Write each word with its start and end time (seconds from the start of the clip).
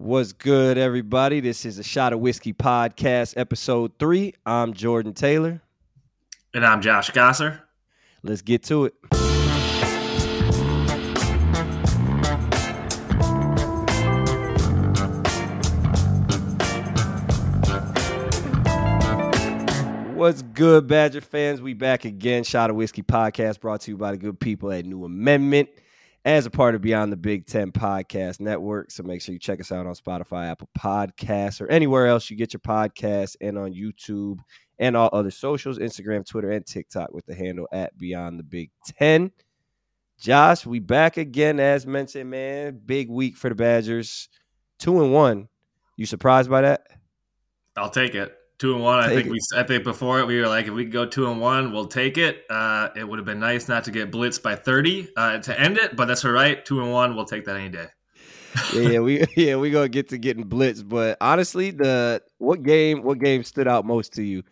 What's 0.00 0.32
good, 0.32 0.78
everybody? 0.78 1.40
This 1.40 1.64
is 1.64 1.80
a 1.80 1.82
Shot 1.82 2.12
of 2.12 2.20
Wisky 2.20 2.54
podcast, 2.54 3.34
episode 3.36 3.98
three. 3.98 4.32
I'm 4.46 4.72
Jordan 4.72 5.12
Taylor. 5.12 5.60
And 6.54 6.64
I'm 6.64 6.80
Josh 6.80 7.10
Gasser. 7.10 7.64
Let's 8.22 8.40
get 8.40 8.62
to 8.62 8.84
it. 8.84 8.94
What's 20.14 20.42
good, 20.42 20.86
Badger 20.86 21.22
fans? 21.22 21.60
We 21.60 21.74
back 21.74 22.04
again. 22.04 22.44
Shot 22.44 22.70
of 22.70 22.76
Wisky 22.76 23.04
podcast 23.04 23.58
brought 23.58 23.80
to 23.80 23.90
you 23.90 23.96
by 23.96 24.12
the 24.12 24.16
good 24.16 24.38
people 24.38 24.70
at 24.70 24.86
New 24.86 25.04
Amendment 25.04 25.70
as 26.28 26.44
a 26.44 26.50
part 26.50 26.74
of 26.74 26.82
Beyond 26.82 27.10
the 27.10 27.16
Big 27.16 27.46
Ten 27.46 27.72
Podcast 27.72 28.38
Network. 28.38 28.90
So 28.90 29.02
make 29.02 29.22
sure 29.22 29.32
you 29.32 29.38
check 29.38 29.60
us 29.60 29.72
out 29.72 29.86
on 29.86 29.94
Spotify, 29.94 30.50
Apple 30.50 30.68
Podcasts, 30.78 31.58
or 31.58 31.66
anywhere 31.68 32.06
else 32.06 32.28
you 32.28 32.36
get 32.36 32.52
your 32.52 32.60
podcasts, 32.60 33.34
and 33.40 33.56
on 33.56 33.72
YouTube 33.72 34.36
and 34.78 34.94
all 34.94 35.08
other 35.14 35.30
socials 35.30 35.78
Instagram, 35.78 36.26
Twitter, 36.26 36.50
and 36.50 36.66
TikTok 36.66 37.14
with 37.14 37.24
the 37.24 37.34
handle 37.34 37.66
at 37.72 37.96
Beyond 37.96 38.38
the 38.38 38.44
Big 38.44 38.70
Ten. 38.84 39.32
Josh, 40.20 40.66
we 40.66 40.80
back 40.80 41.16
again, 41.16 41.58
as 41.60 41.86
mentioned, 41.86 42.28
man. 42.28 42.78
Big 42.84 43.08
week 43.08 43.34
for 43.38 43.48
the 43.48 43.54
Badgers. 43.54 44.28
Two 44.78 45.02
and 45.02 45.14
one. 45.14 45.48
You 45.96 46.04
surprised 46.04 46.50
by 46.50 46.60
that? 46.60 46.82
I'll 47.74 47.88
take 47.88 48.14
it 48.14 48.37
two 48.58 48.74
and 48.74 48.82
one. 48.82 49.02
Take 49.02 49.10
I 49.10 49.14
think 49.14 49.26
it. 49.26 49.32
we. 49.32 49.38
I 49.56 49.62
think 49.62 49.84
before 49.84 50.20
it, 50.20 50.26
we 50.26 50.40
were 50.40 50.48
like, 50.48 50.66
if 50.66 50.74
we 50.74 50.84
could 50.84 50.92
go 50.92 51.06
two 51.06 51.30
and 51.30 51.40
one, 51.40 51.72
we'll 51.72 51.86
take 51.86 52.18
it. 52.18 52.44
Uh, 52.50 52.88
it 52.96 53.08
would 53.08 53.18
have 53.18 53.26
been 53.26 53.40
nice 53.40 53.68
not 53.68 53.84
to 53.84 53.90
get 53.90 54.10
blitzed 54.10 54.42
by 54.42 54.54
thirty 54.54 55.08
uh, 55.16 55.38
to 55.38 55.58
end 55.58 55.78
it, 55.78 55.96
but 55.96 56.06
that's 56.06 56.24
all 56.24 56.32
right. 56.32 56.64
Two 56.64 56.80
and 56.82 56.92
one, 56.92 57.16
we'll 57.16 57.24
take 57.24 57.44
that 57.46 57.56
any 57.56 57.68
day. 57.68 57.86
yeah, 58.74 58.82
yeah, 58.82 58.98
we 58.98 59.24
yeah 59.36 59.56
we 59.56 59.70
gonna 59.70 59.88
get 59.88 60.08
to 60.10 60.18
getting 60.18 60.44
blitzed, 60.44 60.88
but 60.88 61.16
honestly, 61.20 61.70
the 61.70 62.22
what 62.38 62.62
game 62.62 63.02
what 63.02 63.18
game 63.18 63.44
stood 63.44 63.68
out 63.68 63.84
most 63.84 64.12
to 64.14 64.22
you 64.22 64.42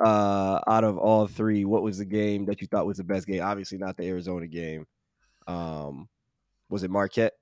uh, 0.00 0.60
out 0.66 0.84
of 0.84 0.98
all 0.98 1.26
three? 1.26 1.64
What 1.64 1.82
was 1.82 1.98
the 1.98 2.04
game 2.04 2.44
that 2.46 2.60
you 2.60 2.66
thought 2.66 2.86
was 2.86 2.98
the 2.98 3.04
best 3.04 3.26
game? 3.26 3.42
Obviously, 3.42 3.78
not 3.78 3.96
the 3.96 4.06
Arizona 4.06 4.46
game. 4.46 4.86
Um, 5.46 6.08
was 6.68 6.82
it 6.82 6.90
Marquette? 6.90 7.34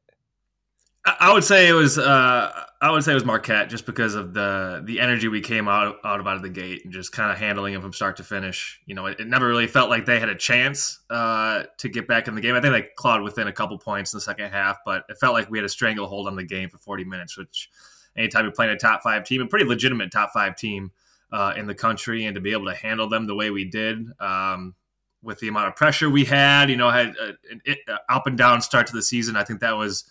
I 1.07 1.33
would 1.33 1.45
say 1.45 1.69
it 1.69 1.73
was. 1.73 1.99
Uh, 1.99 2.51
I 2.81 2.91
would 2.91 3.05
say 3.05 3.13
it 3.13 3.15
was 3.15 3.25
Marquette, 3.25 3.71
just 3.71 3.87
because 3.87 4.17
of 4.17 4.35
the 4.35 4.83
the 4.85 4.99
energy 4.99 5.29
we 5.29 5.41
came 5.41 5.69
out 5.69 5.97
out 6.05 6.19
of 6.19 6.27
out 6.27 6.35
of 6.35 6.43
the 6.43 6.49
gate 6.49 6.85
and 6.85 6.93
just 6.93 7.13
kind 7.13 7.31
of 7.31 7.39
handling 7.39 7.73
them 7.73 7.83
from 7.83 7.93
start 7.93 8.17
to 8.17 8.25
finish. 8.25 8.81
You 8.87 8.97
know, 8.97 9.07
it, 9.07 9.21
it 9.21 9.29
never 9.29 9.47
really 9.47 9.69
felt 9.69 9.89
like 9.89 10.05
they 10.05 10.19
had 10.19 10.29
a 10.29 10.35
chance 10.35 10.99
uh, 11.09 11.63
to 11.79 11.89
get 11.89 12.09
back 12.09 12.27
in 12.27 12.35
the 12.35 12.41
game. 12.41 12.57
I 12.57 12.61
think 12.61 12.73
they 12.73 12.89
clawed 12.97 13.23
within 13.23 13.47
a 13.47 13.53
couple 13.53 13.79
points 13.79 14.13
in 14.13 14.17
the 14.17 14.23
second 14.23 14.51
half, 14.51 14.79
but 14.85 15.05
it 15.09 15.17
felt 15.19 15.33
like 15.33 15.49
we 15.49 15.59
had 15.59 15.65
a 15.65 15.69
stranglehold 15.69 16.27
on 16.27 16.35
the 16.35 16.45
game 16.45 16.69
for 16.69 16.79
40 16.79 17.05
minutes. 17.05 17.39
Which, 17.39 17.71
anytime 18.17 18.45
you're 18.45 18.53
playing 18.53 18.73
a 18.73 18.77
top 18.77 19.03
five 19.03 19.25
team, 19.25 19.43
a 19.43 19.47
pretty 19.47 19.65
legitimate 19.65 20.11
top 20.11 20.31
five 20.35 20.57
team 20.57 20.91
uh, 21.31 21.55
in 21.57 21.69
the 21.69 21.75
country, 21.75 22.25
and 22.25 22.35
to 22.35 22.41
be 22.41 22.51
able 22.51 22.67
to 22.67 22.75
handle 22.75 23.09
them 23.09 23.27
the 23.27 23.35
way 23.35 23.51
we 23.51 23.65
did. 23.65 24.07
Um, 24.19 24.75
with 25.23 25.41
the 25.41 25.49
amount 25.49 25.67
of 25.67 25.75
pressure 25.75 26.09
we 26.09 26.25
had, 26.25 26.71
you 26.71 26.77
know, 26.77 26.89
had 26.89 27.15
an 27.51 27.61
up 28.09 28.29
and 28.29 28.39
down 28.39 28.61
start 28.61 28.87
to 28.87 28.93
the 28.93 29.03
season. 29.03 29.35
I 29.35 29.43
think 29.43 29.61
that 29.61 29.77
was 29.77 30.05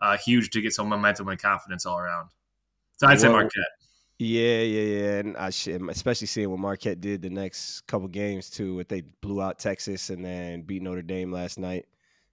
uh, 0.00 0.16
huge 0.16 0.50
to 0.50 0.60
get 0.60 0.72
some 0.72 0.88
momentum 0.88 1.28
and 1.28 1.40
confidence 1.40 1.86
all 1.86 1.98
around. 1.98 2.28
So 2.96 3.06
I'd 3.06 3.20
say 3.20 3.28
Marquette. 3.28 3.64
Yeah, 4.18 4.60
yeah, 4.62 4.80
yeah, 4.80 5.18
and 5.18 5.36
I 5.36 5.50
should, 5.50 5.82
especially 5.90 6.26
seeing 6.26 6.48
what 6.48 6.58
Marquette 6.58 7.02
did 7.02 7.20
the 7.20 7.28
next 7.28 7.82
couple 7.82 8.08
games 8.08 8.48
too. 8.48 8.74
What 8.74 8.88
they 8.88 9.02
blew 9.20 9.42
out 9.42 9.58
Texas 9.58 10.08
and 10.08 10.24
then 10.24 10.62
beat 10.62 10.82
Notre 10.82 11.02
Dame 11.02 11.30
last 11.30 11.58
night. 11.58 11.84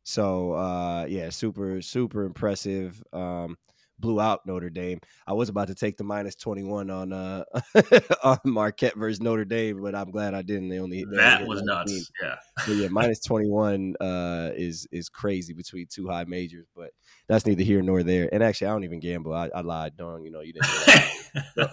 So 0.03 0.53
uh, 0.53 1.05
yeah, 1.09 1.29
super, 1.29 1.81
super 1.81 2.23
impressive. 2.23 3.03
Um, 3.11 3.57
blew 4.03 4.19
out 4.19 4.45
Notre 4.45 4.69
Dame. 4.69 4.99
I 5.25 5.33
was 5.33 5.47
about 5.49 5.69
to 5.69 5.75
take 5.75 5.97
the 5.97 6.03
minus 6.03 6.35
twenty 6.35 6.63
one 6.63 6.89
on 6.89 7.13
uh 7.13 7.45
on 8.23 8.37
Marquette 8.45 8.95
versus 8.95 9.21
Notre 9.21 9.45
Dame, 9.45 9.81
but 9.81 9.95
I'm 9.95 10.11
glad 10.11 10.33
I 10.33 10.41
didn't. 10.41 10.69
They 10.69 10.79
only 10.79 11.05
they 11.05 11.17
that 11.17 11.41
only 11.41 11.49
was 11.49 11.63
nuts. 11.63 12.11
Yeah, 12.21 12.35
but 12.67 12.75
yeah, 12.75 12.87
minus 12.91 13.21
twenty 13.21 13.49
one 13.49 13.95
uh 13.99 14.51
is 14.55 14.85
is 14.91 15.07
crazy 15.09 15.53
between 15.53 15.87
two 15.89 16.07
high 16.07 16.25
majors, 16.25 16.67
but 16.75 16.91
that's 17.27 17.45
neither 17.45 17.63
here 17.63 17.81
nor 17.81 18.03
there. 18.03 18.29
And 18.31 18.43
actually, 18.43 18.67
I 18.67 18.71
don't 18.71 18.83
even 18.83 18.99
gamble. 18.99 19.33
I, 19.33 19.49
I 19.55 19.61
lied, 19.61 19.95
Don. 19.97 20.23
You 20.25 20.31
know, 20.31 20.41
you 20.41 20.53
didn't. 20.53 21.69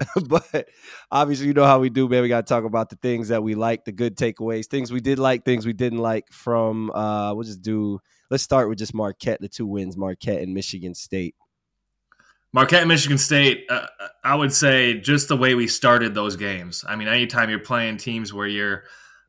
but 0.28 0.68
obviously, 1.10 1.48
you 1.48 1.52
know 1.52 1.64
how 1.64 1.80
we 1.80 1.90
do, 1.90 2.08
man. 2.08 2.22
We 2.22 2.28
got 2.28 2.46
to 2.46 2.54
talk 2.54 2.64
about 2.64 2.90
the 2.90 2.96
things 2.96 3.28
that 3.28 3.42
we 3.42 3.56
like, 3.56 3.84
the 3.84 3.92
good 3.92 4.16
takeaways, 4.16 4.66
things 4.66 4.92
we 4.92 5.00
did 5.00 5.18
like, 5.18 5.44
things 5.44 5.66
we 5.66 5.72
didn't 5.72 5.98
like 5.98 6.30
from. 6.30 6.90
uh 6.92 7.34
We'll 7.34 7.44
just 7.44 7.62
do. 7.62 7.98
Let's 8.30 8.42
start 8.42 8.68
with 8.68 8.78
just 8.78 8.94
Marquette, 8.94 9.40
the 9.40 9.48
two 9.48 9.66
wins, 9.66 9.96
Marquette 9.96 10.42
and 10.42 10.52
Michigan 10.52 10.94
State. 10.94 11.34
Marquette 12.52 12.80
and 12.80 12.88
Michigan 12.88 13.18
State, 13.18 13.66
uh, 13.68 13.86
I 14.24 14.34
would 14.34 14.52
say 14.52 14.98
just 15.00 15.28
the 15.28 15.36
way 15.36 15.54
we 15.54 15.66
started 15.66 16.14
those 16.14 16.36
games. 16.36 16.84
I 16.88 16.96
mean, 16.96 17.08
anytime 17.08 17.50
you're 17.50 17.58
playing 17.58 17.98
teams 17.98 18.32
where 18.32 18.46
you're 18.46 18.84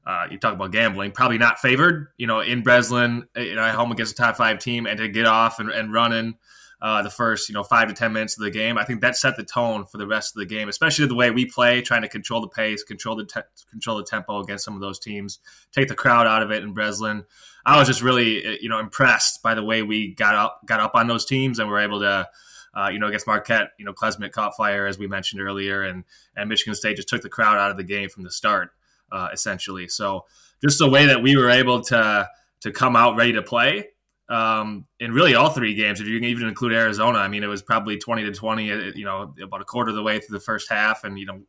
uh, 0.06 0.26
you 0.32 0.40
talk 0.40 0.54
about 0.54 0.72
gambling, 0.72 1.12
probably 1.12 1.38
not 1.38 1.60
favored, 1.60 2.08
you 2.18 2.26
know, 2.26 2.40
in 2.40 2.64
Breslin, 2.64 3.26
you 3.36 3.56
know, 3.56 3.62
at 3.62 3.76
home 3.76 3.92
against 3.92 4.14
a 4.14 4.16
top 4.16 4.38
five 4.38 4.58
team 4.58 4.88
and 4.88 4.98
to 4.98 5.08
get 5.08 5.26
off 5.26 5.60
and, 5.60 5.70
and 5.70 5.94
running 5.94 6.36
uh, 6.82 7.02
the 7.02 7.10
first, 7.10 7.50
you 7.50 7.54
know, 7.54 7.64
five 7.64 7.90
to 7.90 7.94
10 7.94 8.14
minutes 8.14 8.38
of 8.38 8.44
the 8.44 8.52
game. 8.52 8.78
I 8.78 8.86
think 8.86 9.02
that 9.02 9.18
set 9.18 9.36
the 9.36 9.44
tone 9.44 9.86
for 9.86 9.98
the 9.98 10.08
rest 10.08 10.36
of 10.36 10.40
the 10.40 10.46
game, 10.46 10.70
especially 10.70 11.06
the 11.08 11.16
way 11.16 11.30
we 11.30 11.46
play, 11.46 11.82
trying 11.82 12.04
to 12.04 12.08
control 12.08 12.42
the 12.42 12.48
pace, 12.48 12.84
control 12.84 13.18
the, 13.18 13.26
te- 13.26 13.42
control 13.70 13.98
the 13.98 14.04
tempo 14.04 14.40
against 14.40 14.64
some 14.64 14.76
of 14.76 14.82
those 14.82 15.00
teams, 15.00 15.40
take 15.74 15.90
the 15.90 15.96
crowd 15.96 16.26
out 16.26 16.42
of 16.42 16.52
it 16.52 16.64
in 16.64 16.74
Breslin. 16.74 17.26
I 17.66 17.78
was 17.78 17.88
just 17.88 18.02
really, 18.02 18.46
uh, 18.46 18.56
you 18.62 18.70
know, 18.70 18.80
impressed 18.80 19.44
by 19.44 19.56
the 19.56 19.64
way 19.64 19.84
we 19.84 20.14
got 20.14 20.36
up, 20.36 20.62
got 20.66 20.80
up 20.80 20.92
on 20.96 21.08
those 21.08 21.26
teams 21.26 21.60
and 21.60 21.70
were 21.70 21.80
able 21.80 22.00
to, 22.00 22.30
uh, 22.74 22.90
you 22.90 23.00
know, 23.00 23.08
against 23.08 23.28
Marquette, 23.28 23.72
you 23.78 23.84
know, 23.84 23.94
Klesmit 23.94 24.32
caught 24.32 24.56
fire 24.56 24.86
as 24.86 24.98
we 24.98 25.08
mentioned 25.08 25.42
earlier, 25.42 25.84
and 25.84 26.04
and 26.38 26.48
Michigan 26.48 26.76
State 26.76 26.96
just 26.96 27.10
took 27.10 27.22
the 27.22 27.30
crowd 27.30 27.58
out 27.58 27.72
of 27.72 27.78
the 27.78 27.84
game 27.84 28.10
from 28.10 28.24
the 28.24 28.32
start 28.32 28.72
uh, 29.12 29.30
essentially. 29.34 29.88
So 29.88 30.26
just 30.62 30.80
the 30.80 30.90
way 30.90 31.08
that 31.08 31.22
we 31.22 31.36
were 31.36 31.50
able 31.50 31.82
to 31.82 32.30
to 32.62 32.72
come 32.72 32.96
out 32.96 33.16
ready 33.16 33.34
to 33.34 33.42
play 33.42 33.90
um, 34.30 34.86
in 35.00 35.12
really 35.12 35.36
all 35.36 35.50
three 35.50 35.74
games. 35.74 36.00
If 36.00 36.08
you 36.08 36.20
can 36.20 36.30
even 36.30 36.48
include 36.48 36.74
Arizona, 36.74 37.20
I 37.20 37.28
mean, 37.28 37.44
it 37.44 37.48
was 37.48 37.62
probably 37.62 37.98
twenty 37.98 38.24
to 38.24 38.32
twenty. 38.32 38.72
Uh, 38.72 38.92
you 38.96 39.06
know, 39.06 39.34
about 39.42 39.62
a 39.62 39.66
quarter 39.66 39.90
of 39.90 39.96
the 39.96 40.04
way 40.04 40.20
through 40.20 40.38
the 40.38 40.44
first 40.44 40.70
half, 40.70 41.04
and 41.04 41.18
you 41.18 41.26
know, 41.26 41.42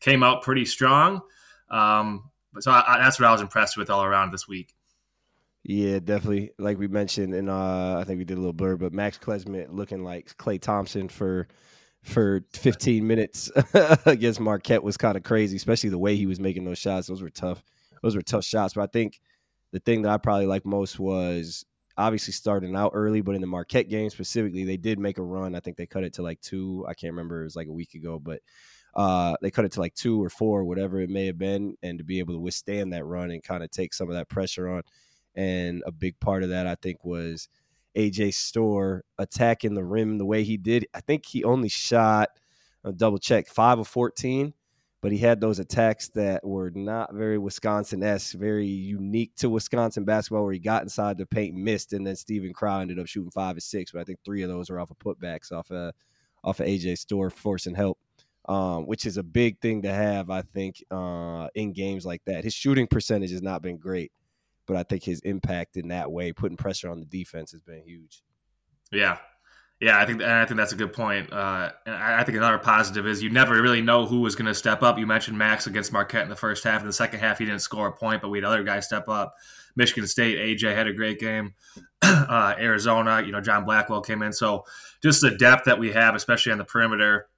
came 0.00 0.22
out 0.22 0.42
pretty 0.42 0.64
strong. 0.64 1.20
Um, 1.70 2.30
but 2.52 2.62
so 2.62 2.70
I, 2.70 2.84
I, 2.86 2.98
that's 2.98 3.18
what 3.18 3.28
I 3.28 3.32
was 3.32 3.40
impressed 3.40 3.76
with 3.76 3.90
all 3.90 4.04
around 4.04 4.32
this 4.32 4.48
week. 4.48 4.74
Yeah, 5.62 5.98
definitely. 5.98 6.52
Like 6.58 6.78
we 6.78 6.88
mentioned, 6.88 7.34
and 7.34 7.50
uh, 7.50 7.98
I 7.98 8.04
think 8.04 8.18
we 8.18 8.24
did 8.24 8.38
a 8.38 8.40
little 8.40 8.52
blur, 8.52 8.76
but 8.76 8.94
Max 8.94 9.18
Klesmit 9.18 9.66
looking 9.70 10.02
like 10.02 10.36
Klay 10.36 10.60
Thompson 10.60 11.08
for 11.08 11.48
for 12.02 12.42
15 12.54 13.06
minutes 13.06 13.50
against 14.06 14.40
Marquette 14.40 14.82
was 14.82 14.96
kind 14.96 15.18
of 15.18 15.22
crazy, 15.22 15.56
especially 15.56 15.90
the 15.90 15.98
way 15.98 16.16
he 16.16 16.26
was 16.26 16.40
making 16.40 16.64
those 16.64 16.78
shots. 16.78 17.08
Those 17.08 17.20
were 17.20 17.28
tough. 17.28 17.62
Those 18.02 18.16
were 18.16 18.22
tough 18.22 18.44
shots. 18.44 18.72
But 18.74 18.82
I 18.82 18.86
think 18.86 19.20
the 19.72 19.80
thing 19.80 20.02
that 20.02 20.12
I 20.12 20.16
probably 20.16 20.46
liked 20.46 20.64
most 20.64 20.98
was 20.98 21.66
obviously 22.00 22.32
starting 22.32 22.76
out 22.76 22.92
early, 22.94 23.20
but 23.20 23.34
in 23.34 23.40
the 23.40 23.46
Marquette 23.46 23.88
game 23.88 24.10
specifically, 24.10 24.64
they 24.64 24.76
did 24.76 24.98
make 24.98 25.18
a 25.18 25.22
run. 25.22 25.54
I 25.54 25.60
think 25.60 25.76
they 25.76 25.86
cut 25.86 26.04
it 26.04 26.14
to 26.14 26.22
like 26.22 26.40
two. 26.40 26.84
I 26.88 26.94
can't 26.94 27.12
remember. 27.12 27.40
It 27.40 27.44
was 27.44 27.56
like 27.56 27.68
a 27.68 27.72
week 27.72 27.94
ago, 27.94 28.18
but 28.18 28.40
uh, 28.94 29.36
they 29.40 29.50
cut 29.50 29.64
it 29.64 29.72
to 29.72 29.80
like 29.80 29.94
two 29.94 30.22
or 30.22 30.30
four, 30.30 30.64
whatever 30.64 31.00
it 31.00 31.10
may 31.10 31.26
have 31.26 31.38
been, 31.38 31.76
and 31.82 31.98
to 31.98 32.04
be 32.04 32.18
able 32.18 32.34
to 32.34 32.40
withstand 32.40 32.92
that 32.92 33.04
run 33.04 33.30
and 33.30 33.42
kind 33.42 33.62
of 33.62 33.70
take 33.70 33.94
some 33.94 34.08
of 34.08 34.14
that 34.14 34.28
pressure 34.28 34.68
on. 34.68 34.82
And 35.36 35.82
a 35.86 35.92
big 35.92 36.18
part 36.18 36.42
of 36.42 36.48
that, 36.48 36.66
I 36.66 36.74
think, 36.74 37.04
was– 37.04 37.48
AJ 37.96 38.34
Storr 38.34 39.04
attacking 39.18 39.74
the 39.74 39.84
rim 39.84 40.18
the 40.18 40.24
way 40.24 40.44
he 40.44 40.56
did. 40.56 40.86
I 40.94 41.00
think 41.00 41.26
he 41.26 41.44
only 41.44 41.68
shot, 41.68 42.30
uh, 42.84 42.92
double 42.92 43.18
check, 43.18 43.48
five 43.48 43.78
of 43.78 43.88
14, 43.88 44.52
but 45.02 45.12
he 45.12 45.18
had 45.18 45.40
those 45.40 45.58
attacks 45.58 46.08
that 46.10 46.44
were 46.46 46.70
not 46.74 47.14
very 47.14 47.38
Wisconsin 47.38 48.02
esque, 48.02 48.36
very 48.36 48.66
unique 48.66 49.34
to 49.36 49.48
Wisconsin 49.48 50.04
basketball, 50.04 50.44
where 50.44 50.52
he 50.52 50.58
got 50.58 50.82
inside 50.82 51.16
the 51.16 51.26
paint, 51.26 51.54
missed, 51.54 51.92
and 51.92 52.06
then 52.06 52.16
Steven 52.16 52.52
Crowl 52.52 52.80
ended 52.80 52.98
up 52.98 53.06
shooting 53.06 53.30
five 53.30 53.56
or 53.56 53.60
six. 53.60 53.92
But 53.92 54.00
I 54.00 54.04
think 54.04 54.18
three 54.24 54.42
of 54.42 54.50
those 54.50 54.68
were 54.68 54.78
off 54.78 54.90
of 54.90 54.98
putbacks 54.98 55.52
off 55.52 55.70
of, 55.70 55.94
off 56.44 56.60
of 56.60 56.66
AJ 56.66 56.98
Storr 56.98 57.30
forcing 57.30 57.74
help. 57.74 57.98
Um, 58.48 58.86
which 58.86 59.04
is 59.04 59.18
a 59.18 59.22
big 59.22 59.60
thing 59.60 59.82
to 59.82 59.92
have, 59.92 60.30
I 60.30 60.40
think, 60.40 60.82
uh, 60.90 61.48
in 61.54 61.72
games 61.72 62.06
like 62.06 62.22
that. 62.24 62.42
His 62.42 62.54
shooting 62.54 62.86
percentage 62.86 63.30
has 63.30 63.42
not 63.42 63.60
been 63.60 63.76
great, 63.76 64.10
but 64.66 64.76
I 64.76 64.82
think 64.82 65.04
his 65.04 65.20
impact 65.20 65.76
in 65.76 65.88
that 65.88 66.10
way, 66.10 66.32
putting 66.32 66.56
pressure 66.56 66.90
on 66.90 67.00
the 67.00 67.06
defense, 67.06 67.52
has 67.52 67.60
been 67.60 67.82
huge. 67.84 68.22
Yeah, 68.90 69.18
yeah, 69.80 69.98
I 69.98 70.04
think 70.04 70.22
I 70.22 70.44
think 70.44 70.58
that's 70.58 70.72
a 70.72 70.76
good 70.76 70.92
point. 70.92 71.32
Uh, 71.32 71.70
and 71.86 71.94
I 71.94 72.22
think 72.22 72.36
another 72.36 72.58
positive 72.58 73.06
is 73.06 73.22
you 73.22 73.30
never 73.30 73.60
really 73.60 73.80
know 73.80 74.04
who 74.04 74.20
was 74.20 74.34
going 74.34 74.46
to 74.46 74.54
step 74.54 74.82
up. 74.82 74.98
You 74.98 75.06
mentioned 75.06 75.38
Max 75.38 75.66
against 75.66 75.90
Marquette 75.90 76.22
in 76.22 76.28
the 76.28 76.36
first 76.36 76.64
half. 76.64 76.82
In 76.82 76.86
the 76.86 76.92
second 76.92 77.20
half, 77.20 77.38
he 77.38 77.46
didn't 77.46 77.62
score 77.62 77.88
a 77.88 77.92
point, 77.92 78.20
but 78.20 78.28
we 78.28 78.38
had 78.38 78.44
other 78.44 78.62
guys 78.62 78.84
step 78.84 79.08
up. 79.08 79.34
Michigan 79.76 80.06
State, 80.06 80.36
AJ 80.38 80.74
had 80.74 80.86
a 80.86 80.92
great 80.92 81.18
game. 81.18 81.54
Uh, 82.02 82.54
Arizona, 82.58 83.22
you 83.24 83.30
know, 83.30 83.42
John 83.42 83.64
Blackwell 83.64 84.00
came 84.00 84.22
in. 84.22 84.32
So 84.32 84.64
just 85.02 85.20
the 85.20 85.32
depth 85.32 85.66
that 85.66 85.78
we 85.78 85.92
have, 85.92 86.14
especially 86.14 86.50
on 86.50 86.58
the 86.58 86.64
perimeter, 86.64 87.28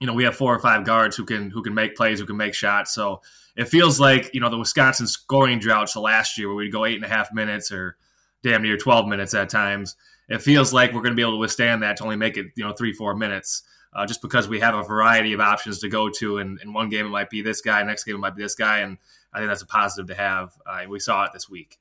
you 0.00 0.06
know, 0.06 0.12
we 0.12 0.24
have 0.24 0.36
four 0.36 0.54
or 0.54 0.60
five 0.60 0.84
guards 0.84 1.16
who 1.16 1.24
can 1.24 1.50
who 1.50 1.62
can 1.62 1.74
make 1.74 1.96
plays, 1.96 2.20
who 2.20 2.26
can 2.26 2.36
make 2.36 2.54
shots. 2.54 2.94
So 2.94 3.22
it 3.56 3.68
feels 3.68 3.98
like 3.98 4.32
you 4.32 4.40
know 4.40 4.50
the 4.50 4.58
Wisconsin 4.58 5.06
scoring 5.08 5.58
droughts 5.58 5.96
last 5.96 6.38
year 6.38 6.48
where 6.48 6.56
we'd 6.56 6.72
go 6.72 6.84
eight 6.84 6.94
and 6.94 7.04
a 7.04 7.08
half 7.08 7.32
minutes 7.32 7.72
or 7.72 7.96
damn 8.42 8.62
near 8.62 8.76
twelve 8.76 9.08
minutes 9.08 9.34
at 9.34 9.50
times. 9.50 9.96
It 10.28 10.42
feels 10.42 10.72
like 10.72 10.92
we're 10.92 11.02
going 11.02 11.12
to 11.12 11.16
be 11.16 11.22
able 11.22 11.32
to 11.32 11.38
withstand 11.38 11.82
that 11.82 11.96
to 11.98 12.04
only 12.04 12.16
make 12.16 12.36
it 12.36 12.46
you 12.56 12.64
know 12.64 12.72
three 12.72 12.92
four 12.92 13.14
minutes. 13.14 13.62
Uh, 13.96 14.04
just 14.04 14.20
because 14.20 14.48
we 14.48 14.58
have 14.58 14.74
a 14.74 14.82
variety 14.82 15.34
of 15.34 15.40
options 15.40 15.78
to 15.78 15.88
go 15.88 16.10
to, 16.10 16.38
and 16.38 16.60
in 16.62 16.72
one 16.72 16.88
game 16.88 17.06
it 17.06 17.10
might 17.10 17.30
be 17.30 17.42
this 17.42 17.60
guy, 17.60 17.80
next 17.84 18.02
game 18.02 18.16
it 18.16 18.18
might 18.18 18.34
be 18.34 18.42
this 18.42 18.56
guy, 18.56 18.80
and 18.80 18.98
I 19.32 19.38
think 19.38 19.48
that's 19.48 19.62
a 19.62 19.66
positive 19.66 20.08
to 20.08 20.20
have. 20.20 20.52
Uh, 20.66 20.82
we 20.88 20.98
saw 20.98 21.24
it 21.24 21.30
this 21.32 21.48
week. 21.48 21.78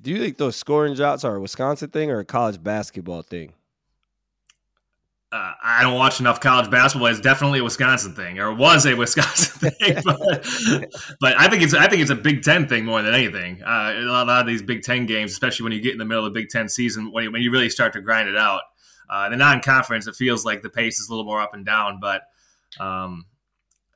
Do 0.00 0.12
you 0.12 0.18
think 0.18 0.36
those 0.36 0.54
scoring 0.54 0.94
droughts 0.94 1.24
are 1.24 1.34
a 1.34 1.40
Wisconsin 1.40 1.90
thing 1.90 2.08
or 2.08 2.20
a 2.20 2.24
college 2.24 2.62
basketball 2.62 3.22
thing? 3.22 3.52
Uh, 5.32 5.52
I 5.62 5.82
don't 5.82 5.94
watch 5.94 6.18
enough 6.18 6.40
college 6.40 6.70
basketball. 6.70 7.06
It's 7.06 7.20
definitely 7.20 7.60
a 7.60 7.64
Wisconsin 7.64 8.14
thing, 8.14 8.40
or 8.40 8.50
it 8.50 8.56
was 8.56 8.84
a 8.84 8.94
Wisconsin 8.94 9.70
thing. 9.78 10.02
but, 10.04 10.44
but, 11.20 11.38
I 11.38 11.48
think 11.48 11.62
it's 11.62 11.72
I 11.72 11.86
think 11.86 12.02
it's 12.02 12.10
a 12.10 12.16
Big 12.16 12.42
Ten 12.42 12.66
thing 12.66 12.84
more 12.84 13.00
than 13.00 13.14
anything. 13.14 13.62
Uh, 13.62 13.94
a 13.96 14.02
lot 14.02 14.28
of 14.28 14.46
these 14.46 14.62
Big 14.62 14.82
Ten 14.82 15.06
games, 15.06 15.30
especially 15.30 15.64
when 15.64 15.72
you 15.72 15.80
get 15.80 15.92
in 15.92 15.98
the 15.98 16.04
middle 16.04 16.26
of 16.26 16.34
the 16.34 16.40
Big 16.40 16.48
Ten 16.48 16.68
season, 16.68 17.12
when 17.12 17.24
you, 17.24 17.32
when 17.32 17.42
you 17.42 17.52
really 17.52 17.70
start 17.70 17.92
to 17.92 18.00
grind 18.00 18.28
it 18.28 18.36
out. 18.36 18.62
Uh, 19.08 19.28
the 19.28 19.36
non-conference, 19.36 20.06
it 20.06 20.14
feels 20.14 20.44
like 20.44 20.62
the 20.62 20.70
pace 20.70 21.00
is 21.00 21.08
a 21.08 21.10
little 21.10 21.24
more 21.24 21.40
up 21.40 21.54
and 21.54 21.66
down. 21.66 21.98
But 22.00 22.22
um, 22.78 23.26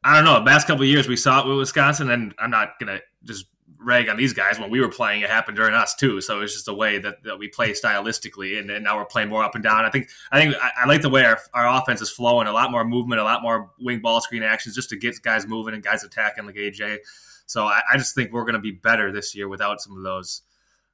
I 0.04 0.14
don't 0.14 0.25
know. 0.25 0.38
The 0.38 0.50
past 0.50 0.66
couple 0.66 0.82
of 0.82 0.88
years, 0.88 1.08
we 1.08 1.16
saw 1.16 1.40
it 1.40 1.48
with 1.48 1.58
Wisconsin, 1.58 2.10
and 2.10 2.32
I'm 2.38 2.50
not 2.50 2.78
gonna 2.78 3.00
just 3.25 3.46
rag 3.84 4.08
on 4.08 4.16
these 4.16 4.32
guys 4.32 4.58
when 4.58 4.70
we 4.70 4.81
were 4.81 4.88
playing. 4.88 5.22
It 5.22 5.31
happened 5.31 5.56
during 5.56 5.75
us 5.75 5.94
too. 5.94 6.20
So 6.20 6.40
it's 6.40 6.52
just 6.52 6.69
a 6.69 6.75
way 6.75 6.98
that, 6.98 7.22
that 7.25 7.38
we 7.38 7.48
play 7.48 7.72
stylistically, 7.72 8.58
and, 8.58 8.70
and, 8.70 8.84
now 8.84 8.96
we're 8.96 9.04
playing 9.04 9.28
more 9.28 9.44
up 9.44 9.54
and 9.54 9.62
down. 9.62 9.84
I 9.84 9.90
think 9.90 10.08
I 10.32 10.40
think 10.40 10.54
I, 10.60 10.70
I, 10.82 10.86
like 10.86 11.02
the 11.02 11.10
way 11.10 11.25
our, 11.25 11.38
our 11.52 11.81
offense 11.81 12.00
is 12.00 12.10
flowing. 12.10 12.46
A 12.46 12.52
lot 12.52 12.70
more 12.70 12.84
movement, 12.84 13.20
a 13.20 13.25
lot 13.25 13.42
more 13.42 13.70
wing 13.81 14.00
ball 14.00 14.20
screen 14.20 14.42
actions, 14.42 14.75
just 14.75 14.90
to 14.90 14.96
get 14.96 15.20
guys 15.22 15.46
moving 15.46 15.75
and 15.75 15.82
guys 15.82 16.04
attacking 16.04 16.46
like 16.46 16.56
AJ. 16.56 16.98
So 17.46 17.64
I, 17.64 17.81
I 17.92 17.96
just 17.96 18.14
think 18.14 18.32
we're 18.32 18.44
going 18.44 18.54
to 18.54 18.60
be 18.60 18.72
better 18.72 19.12
this 19.12 19.34
year 19.34 19.48
without 19.48 19.81
some 19.81 19.96
of 19.96 20.02
those 20.02 20.42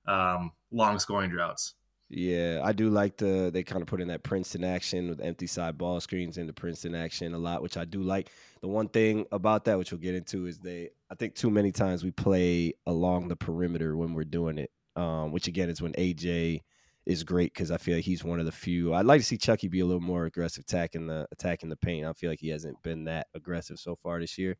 um, 0.07 0.53
long 0.71 0.99
scoring 0.99 1.31
droughts. 1.31 1.75
Yeah, 2.13 2.61
I 2.65 2.73
do 2.73 2.91
like 2.91 3.17
the 3.17 3.51
they 3.53 3.63
kind 3.63 3.83
of 3.83 3.87
put 3.87 4.01
in 4.01 4.09
that 4.09 4.25
Princeton 4.25 4.65
action 4.65 5.09
with 5.09 5.21
empty 5.21 5.47
side 5.47 5.79
ball 5.79 6.01
screens 6.01 6.39
into 6.39 6.53
Princeton 6.53 6.97
action 6.97 7.35
a 7.35 7.39
lot, 7.39 7.63
which 7.63 7.77
I 7.77 7.85
do 7.85 8.03
like. 8.03 8.31
The 8.63 8.69
one 8.69 8.89
thing 8.89 9.27
about 9.31 9.65
that, 9.67 9.79
which 9.79 9.93
we'll 9.93 10.01
get 10.01 10.17
into, 10.17 10.47
is 10.47 10.59
they 10.59 10.91
I 11.09 11.15
think 11.15 11.37
too 11.37 11.51
many 11.51 11.71
times 11.71 12.03
we 12.03 12.11
play 12.11 12.73
along 12.87 13.29
the 13.29 13.37
perimeter 13.37 13.97
when 13.97 14.13
we're 14.13 14.25
doing 14.25 14.59
it, 14.59 14.73
um, 14.97 15.31
which 15.31 15.47
again 15.47 15.71
is 15.71 15.81
when 15.81 15.93
AJ 15.93 16.63
is 17.07 17.23
great 17.23 17.55
because 17.55 17.71
I 17.71 17.77
feel 17.77 17.95
like 17.95 18.05
he's 18.05 18.25
one 18.25 18.41
of 18.41 18.47
the 18.47 18.53
few. 18.53 18.93
I'd 18.93 19.07
like 19.07 19.21
to 19.21 19.27
see 19.27 19.39
Chucky 19.39 19.69
be 19.69 19.81
a 19.81 19.87
little 19.87 20.01
more 20.01 20.25
aggressive 20.25 20.65
attacking 20.65 21.07
the 21.07 21.29
attacking 21.31 21.69
the 21.69 21.77
paint. 21.77 22.07
I 22.07 22.13
feel 22.13 22.31
like 22.31 22.41
he 22.41 22.49
hasn't 22.49 22.83
been 22.83 23.05
that 23.05 23.29
aggressive 23.37 23.79
so 23.79 23.95
far 23.95 24.19
this 24.19 24.37
year. 24.37 24.57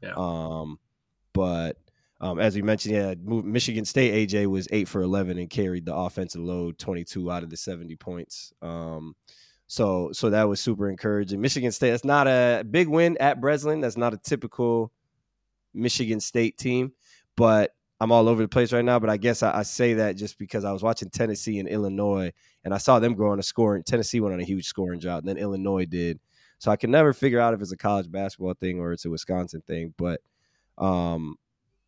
Yeah. 0.00 0.14
Um, 0.16 0.78
but 1.32 1.78
um, 2.22 2.38
as 2.38 2.54
we 2.54 2.62
mentioned, 2.62 2.94
yeah, 2.94 3.14
Michigan 3.20 3.84
State 3.84 4.28
AJ 4.28 4.46
was 4.46 4.68
eight 4.70 4.86
for 4.86 5.02
eleven 5.02 5.38
and 5.38 5.50
carried 5.50 5.84
the 5.84 5.94
offensive 5.94 6.40
load, 6.40 6.78
twenty 6.78 7.02
two 7.02 7.32
out 7.32 7.42
of 7.42 7.50
the 7.50 7.56
seventy 7.56 7.96
points. 7.96 8.52
Um, 8.62 9.16
so 9.66 10.10
so 10.12 10.30
that 10.30 10.48
was 10.48 10.60
super 10.60 10.88
encouraging. 10.88 11.40
Michigan 11.40 11.72
State, 11.72 11.90
that's 11.90 12.04
not 12.04 12.28
a 12.28 12.64
big 12.70 12.86
win 12.86 13.16
at 13.18 13.40
Breslin. 13.40 13.80
That's 13.80 13.96
not 13.96 14.14
a 14.14 14.18
typical 14.18 14.92
Michigan 15.74 16.20
State 16.20 16.56
team, 16.56 16.92
but 17.36 17.74
I'm 17.98 18.12
all 18.12 18.28
over 18.28 18.42
the 18.42 18.48
place 18.48 18.72
right 18.72 18.84
now. 18.84 19.00
But 19.00 19.10
I 19.10 19.16
guess 19.16 19.42
I, 19.42 19.58
I 19.58 19.62
say 19.64 19.94
that 19.94 20.16
just 20.16 20.38
because 20.38 20.64
I 20.64 20.70
was 20.70 20.82
watching 20.84 21.10
Tennessee 21.10 21.58
and 21.58 21.68
Illinois, 21.68 22.32
and 22.64 22.72
I 22.72 22.78
saw 22.78 23.00
them 23.00 23.14
go 23.14 23.30
on 23.30 23.40
a 23.40 23.42
scoring. 23.42 23.82
Tennessee 23.82 24.20
went 24.20 24.32
on 24.32 24.40
a 24.40 24.44
huge 24.44 24.66
scoring 24.66 25.00
drought, 25.00 25.24
and 25.24 25.28
then 25.28 25.38
Illinois 25.38 25.86
did. 25.86 26.20
So 26.58 26.70
I 26.70 26.76
can 26.76 26.92
never 26.92 27.12
figure 27.12 27.40
out 27.40 27.52
if 27.52 27.60
it's 27.60 27.72
a 27.72 27.76
college 27.76 28.08
basketball 28.08 28.54
thing 28.54 28.78
or 28.78 28.92
it's 28.92 29.06
a 29.06 29.10
Wisconsin 29.10 29.62
thing. 29.66 29.92
But 29.98 30.20
um, 30.78 31.36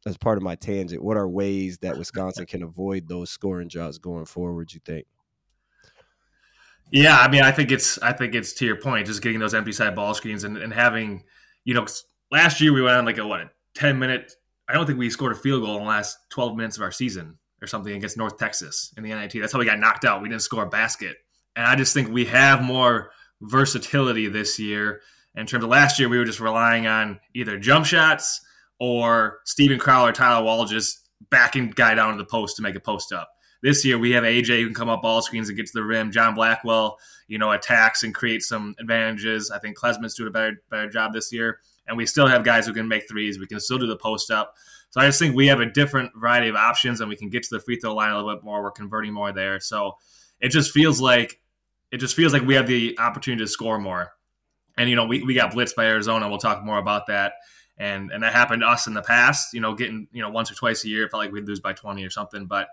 as 0.07 0.17
part 0.17 0.37
of 0.37 0.45
my 0.45 0.55
tangent, 0.55 1.03
what 1.03 1.17
are 1.17 1.29
ways 1.29 1.79
that 1.79 1.97
Wisconsin 1.97 2.47
can 2.47 2.63
avoid 2.63 3.09
those 3.09 3.31
scoring 3.31 3.69
droughts 3.69 3.99
going 3.99 4.27
forward? 4.27 4.73
You 4.73 4.81
think? 4.85 5.07
Yeah, 6.91 7.19
I 7.19 7.29
mean, 7.29 7.43
I 7.43 7.51
think 7.51 7.71
it's 7.71 7.99
I 8.03 8.13
think 8.13 8.35
it's 8.35 8.53
to 8.55 8.67
your 8.67 8.77
point, 8.77 9.07
just 9.07 9.23
getting 9.23 9.41
those 9.41 9.55
empty 9.55 9.73
side 9.73 9.97
ball 9.97 10.15
screens 10.15 10.45
and, 10.45 10.57
and 10.57 10.73
having, 10.73 11.25
you 11.65 11.75
know, 11.75 11.87
last 12.31 12.61
year 12.61 12.73
we 12.73 12.83
went 12.83 12.97
on 12.97 13.05
like 13.05 13.19
a 13.19 13.27
what 13.27 13.49
ten 13.75 13.99
minute. 13.99 14.35
I 14.69 14.75
don't 14.75 14.87
think 14.87 14.99
we 14.99 15.11
scored 15.11 15.33
a 15.33 15.35
field 15.35 15.63
goal 15.63 15.77
in 15.77 15.83
the 15.83 15.89
last 15.89 16.19
twelve 16.31 16.57
minutes 16.57 16.77
of 16.77 16.83
our 16.83 16.93
season 16.93 17.39
or 17.63 17.67
something 17.67 17.95
against 17.95 18.17
North 18.17 18.39
Texas 18.39 18.93
in 18.97 19.03
the 19.03 19.11
NIT. 19.11 19.33
That's 19.33 19.53
how 19.53 19.59
we 19.59 19.65
got 19.65 19.79
knocked 19.79 20.05
out. 20.05 20.23
We 20.23 20.29
didn't 20.29 20.43
score 20.43 20.65
a 20.65 20.69
basket, 20.69 21.17
and 21.57 21.67
I 21.67 21.75
just 21.75 21.95
think 21.95 22.11
we 22.11 22.27
have 22.27 22.63
more 22.63 23.11
versatility 23.41 24.29
this 24.29 24.59
year. 24.59 25.01
In 25.35 25.47
terms 25.47 25.65
of 25.65 25.71
last 25.71 25.99
year, 25.99 26.09
we 26.09 26.19
were 26.19 26.25
just 26.25 26.39
relying 26.39 26.87
on 26.87 27.19
either 27.35 27.59
jump 27.59 27.87
shots 27.87 28.41
or 28.79 29.41
Steven 29.45 29.79
Crowder, 29.79 30.13
Tyler 30.13 30.45
Wahl 30.45 30.65
just 30.65 31.09
backing 31.31 31.71
guy 31.71 31.95
down 31.95 32.13
to 32.13 32.19
the 32.19 32.25
post 32.25 32.57
to 32.57 32.63
make 32.63 32.75
a 32.75 32.81
post 32.81 33.13
up. 33.13 33.31
This 33.63 33.85
year 33.85 33.99
we 33.99 34.11
have 34.11 34.25
AJ 34.25 34.61
who 34.61 34.67
can 34.67 34.75
come 34.75 34.91
up 34.91 35.03
ball 35.03 35.23
screens 35.23 35.49
and 35.49 35.57
get 35.57 35.67
to 35.67 35.73
the 35.73 35.83
rim. 35.83 36.13
John 36.13 36.35
Blackwell, 36.35 36.99
you 37.29 37.39
know, 37.39 37.53
attacks 37.53 38.03
and 38.03 38.15
creates 38.15 38.47
some 38.47 38.75
advantages. 38.79 39.51
I 39.51 39.59
think 39.59 39.79
Klesmit's 39.79 40.15
doing 40.15 40.29
a 40.29 40.31
better 40.31 40.63
better 40.71 40.91
job 40.91 41.13
this 41.15 41.33
year. 41.33 41.61
And 41.87 41.97
we 41.97 42.07
still 42.07 42.27
have 42.27 42.45
guys 42.45 42.67
who 42.67 42.73
can 42.73 42.89
make 42.89 43.09
threes. 43.09 43.39
We 43.39 43.47
can 43.47 43.61
still 43.61 43.79
do 43.79 43.87
the 43.87 43.97
post 43.97 44.31
up. 44.31 44.55
So 44.91 45.01
I 45.01 45.07
just 45.07 45.19
think 45.19 45.35
we 45.35 45.47
have 45.49 45.61
a 45.61 45.67
different 45.67 46.13
variety 46.15 46.49
of 46.49 46.57
options 46.57 47.01
and 47.01 47.09
we 47.09 47.17
can 47.17 47.29
get 47.29 47.43
to 47.45 47.49
the 47.51 47.61
free 47.61 47.77
throw 47.81 47.95
line 47.95 48.11
a 48.11 48.17
little 48.17 48.35
bit 48.35 48.45
more. 48.45 48.63
We're 48.63 48.71
converting 48.71 49.13
more 49.13 49.33
there. 49.33 49.61
So 49.61 49.97
it 50.41 50.51
just 50.51 50.71
feels 50.71 51.01
like 51.01 51.41
it 51.91 51.99
just 51.99 52.15
feels 52.15 52.33
like 52.33 52.43
we 52.43 52.55
have 52.55 52.67
the 52.67 52.99
opportunity 52.99 53.45
to 53.45 53.49
score 53.49 53.79
more. 53.79 54.13
And 54.77 54.91
you 54.91 54.97
know, 54.97 55.07
we, 55.07 55.23
we 55.23 55.35
got 55.35 55.53
blitzed 55.53 55.75
by 55.75 55.87
Arizona. 55.87 56.29
We'll 56.29 56.39
talk 56.39 56.63
more 56.65 56.79
about 56.79 57.07
that 57.07 57.35
and 57.79 58.11
and 58.11 58.23
that 58.23 58.33
happened 58.33 58.63
to 58.63 58.69
us 58.69 58.87
in 58.87 58.95
the 58.95 59.03
past. 59.03 59.55
You 59.55 59.61
know, 59.61 59.75
getting 59.75 60.09
you 60.13 60.23
know 60.23 60.31
once 60.31 60.51
or 60.51 60.55
twice 60.55 60.85
a 60.85 60.89
year, 60.89 61.05
it 61.05 61.11
felt 61.11 61.23
like 61.23 61.33
we'd 61.33 61.47
lose 61.47 61.61
by 61.61 61.73
twenty 61.73 62.05
or 62.05 62.11
something, 62.11 62.47
but 62.47 62.69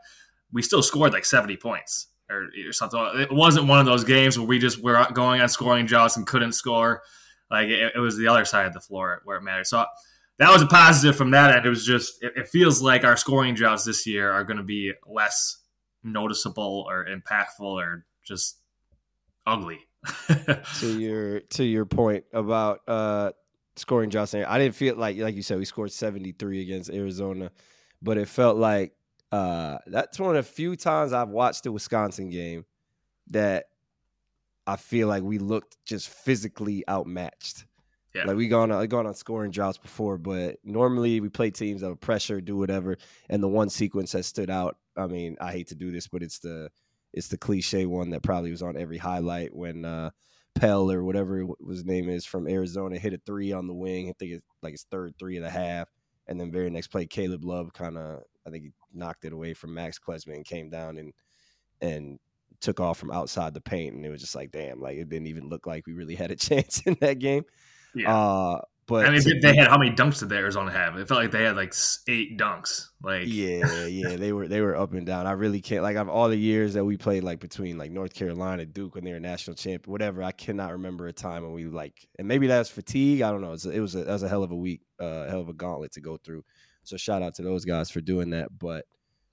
we 0.51 0.62
still 0.62 0.83
scored 0.83 1.13
like 1.13 1.25
seventy 1.25 1.57
points 1.57 2.07
or, 2.30 2.50
or 2.68 2.71
something. 2.71 3.00
It 3.15 3.31
wasn't 3.31 3.68
one 3.68 3.80
of 3.80 3.86
those 3.86 4.03
games 4.03 4.38
where 4.38 4.48
we 4.48 4.59
just 4.59 4.81
were 4.81 5.06
going 5.13 5.42
on 5.42 5.50
scoring 5.50 5.88
jaws 5.88 6.18
and 6.18 6.25
couldn't 6.25 6.53
score. 6.53 7.01
Like 7.50 7.68
it, 7.68 7.94
it, 7.95 8.00
was 8.00 8.18
the 8.18 8.27
other 8.27 8.45
side 8.45 8.65
of 8.65 8.74
the 8.74 8.80
floor 8.80 9.21
where 9.25 9.38
it 9.38 9.44
mattered. 9.44 9.68
So 9.68 9.86
that 10.39 10.51
was 10.51 10.62
a 10.62 10.68
positive 10.68 11.18
from 11.18 11.31
that 11.31 11.53
end. 11.53 11.65
It 11.65 11.69
was 11.69 11.86
just 11.86 12.24
it, 12.24 12.33
it 12.36 12.48
feels 12.48 12.81
like 12.81 13.03
our 13.03 13.18
scoring 13.18 13.56
droughts 13.56 13.83
this 13.83 14.07
year 14.07 14.31
are 14.31 14.44
going 14.44 14.57
to 14.57 14.63
be 14.63 14.94
less 15.06 15.57
noticeable 16.03 16.86
or 16.89 17.06
impactful 17.06 17.59
or 17.59 18.06
just 18.25 18.57
ugly. 19.45 19.80
to 20.80 21.00
your 21.00 21.42
to 21.42 21.63
your 21.63 21.86
point 21.86 22.24
about 22.33 22.80
uh 22.88 23.31
scoring 23.75 24.09
Johnson. 24.09 24.45
I 24.45 24.57
didn't 24.57 24.75
feel 24.75 24.95
like 24.95 25.18
like 25.18 25.35
you 25.35 25.41
said 25.41 25.57
we 25.57 25.65
scored 25.65 25.91
73 25.91 26.62
against 26.62 26.89
Arizona, 26.89 27.51
but 28.01 28.18
it 28.18 28.27
felt 28.27 28.57
like 28.57 28.94
uh, 29.31 29.77
that's 29.88 30.19
one 30.19 30.35
of 30.35 30.45
the 30.45 30.51
few 30.51 30.75
times 30.75 31.13
I've 31.13 31.29
watched 31.29 31.63
the 31.63 31.71
Wisconsin 31.71 32.29
game 32.29 32.65
that 33.27 33.65
I 34.68 34.75
feel 34.75 35.07
like 35.07 35.23
we 35.23 35.38
looked 35.38 35.77
just 35.85 36.09
physically 36.09 36.84
outmatched. 36.89 37.65
Yeah. 38.13 38.25
Like 38.25 38.36
we 38.36 38.50
gone 38.50 38.72
on 38.72 38.86
gone 38.88 39.07
on 39.07 39.13
scoring 39.13 39.51
droughts 39.51 39.77
before, 39.77 40.17
but 40.17 40.57
normally 40.65 41.22
we 41.22 41.29
play 41.29 41.50
teams 41.50 41.81
that 41.81 41.88
have 41.88 42.01
pressure, 42.01 42.41
do 42.41 42.57
whatever. 42.57 42.98
And 43.29 43.41
the 43.41 43.48
one 43.48 43.69
sequence 43.69 44.12
that 44.12 44.25
stood 44.25 44.50
out. 44.50 44.77
I 44.98 45.07
mean, 45.07 45.38
I 45.39 45.53
hate 45.53 45.67
to 45.67 45.75
do 45.75 45.91
this, 45.91 46.07
but 46.07 46.22
it's 46.22 46.39
the 46.39 46.69
it's 47.13 47.29
the 47.29 47.38
cliche 47.38 47.86
one 47.86 48.10
that 48.10 48.22
probably 48.22 48.51
was 48.51 48.62
on 48.62 48.77
every 48.77 48.98
highlight 48.98 49.55
when 49.55 49.86
uh, 49.86 50.12
Pell 50.55 50.91
or 50.91 51.03
whatever 51.03 51.46
his 51.70 51.86
name 51.86 52.10
is 52.10 52.25
from 52.25 52.48
Arizona 52.48 52.98
hit 52.98 53.13
a 53.13 53.20
three 53.25 53.51
on 53.51 53.67
the 53.67 53.74
wing. 53.74 54.10
I 54.10 54.13
think 54.17 54.34
it's 54.34 54.46
like 54.62 54.74
his 54.74 54.86
third 54.91 55.13
three 55.17 55.38
of 55.38 55.43
the 55.43 55.50
half. 55.50 55.89
And 56.27 56.39
then 56.39 56.51
very 56.51 56.70
next 56.70 56.88
play, 56.88 57.05
Caleb 57.05 57.43
Love 57.43 57.74
kind 57.74 57.98
of 57.98 58.22
I 58.46 58.50
think 58.50 58.63
he 58.65 58.72
knocked 58.93 59.25
it 59.25 59.34
away 59.34 59.53
from 59.53 59.74
Max 59.74 60.00
Klesmit 60.00 60.36
and 60.36 60.46
came 60.46 60.70
down 60.70 60.98
and 60.98 61.13
and 61.81 62.20
took 62.60 62.79
off 62.79 62.98
from 62.98 63.12
outside 63.12 63.53
the 63.53 63.62
paint. 63.62 63.96
And 63.96 64.05
it 64.05 64.10
was 64.10 64.22
just 64.22 64.36
like, 64.36 64.51
damn, 64.51 64.79
like 64.79 64.98
it 64.98 65.10
didn't 65.10 65.27
even 65.27 65.50
look 65.50 65.65
like 65.65 65.88
we 65.88 65.93
really 65.93 66.15
had 66.15 66.31
a 66.31 66.36
chance 66.38 66.81
in 66.86 66.98
that 67.01 67.20
game. 67.20 67.43
Yeah. 67.96 68.15
Uh, 68.15 68.62
but 68.91 69.05
I 69.05 69.10
mean, 69.10 69.39
they 69.39 69.55
had 69.55 69.69
how 69.69 69.77
many 69.77 69.91
dunks 69.91 70.19
did 70.19 70.33
Arizona 70.33 70.69
have? 70.69 70.98
It 70.98 71.07
felt 71.07 71.21
like 71.21 71.31
they 71.31 71.43
had 71.43 71.55
like 71.55 71.74
eight 72.10 72.38
dunks. 72.38 72.88
Like 73.01 73.24
yeah, 73.25 73.86
yeah, 73.86 74.17
they 74.17 74.33
were 74.33 74.50
they 74.50 74.60
were 74.60 74.75
up 74.75 74.91
and 74.91 75.05
down. 75.05 75.27
I 75.27 75.31
really 75.31 75.62
can't 75.62 75.81
like 75.81 75.95
of 75.95 76.10
all 76.10 76.27
the 76.27 76.36
years 76.36 76.74
that 76.74 76.83
we 76.83 76.98
played 76.98 77.24
like 77.24 77.39
between 77.39 77.77
like 77.77 77.89
North 77.89 78.13
Carolina, 78.13 78.65
Duke 78.65 78.95
when 78.95 79.05
they 79.05 79.13
were 79.13 79.19
national 79.21 79.55
champion, 79.55 79.89
whatever. 79.89 80.21
I 80.21 80.33
cannot 80.33 80.74
remember 80.74 81.07
a 81.07 81.13
time 81.13 81.43
when 81.43 81.53
we 81.53 81.63
like, 81.67 82.05
and 82.19 82.27
maybe 82.27 82.48
that's 82.48 82.69
fatigue. 82.69 83.21
I 83.21 83.31
don't 83.31 83.39
know. 83.39 83.48
It 83.48 83.51
was, 83.51 83.65
it 83.65 83.79
was 83.79 83.95
a 83.95 84.03
that 84.03 84.12
was 84.12 84.24
a 84.24 84.29
hell 84.29 84.43
of 84.43 84.51
a 84.51 84.57
week, 84.57 84.81
uh, 85.00 85.29
hell 85.29 85.39
of 85.39 85.48
a 85.48 85.53
gauntlet 85.53 85.93
to 85.93 86.01
go 86.01 86.17
through. 86.17 86.43
So 86.83 86.98
shout 86.98 87.24
out 87.24 87.36
to 87.36 87.43
those 87.43 87.63
guys 87.63 87.89
for 87.89 88.01
doing 88.01 88.31
that. 88.31 88.50
But 88.60 88.83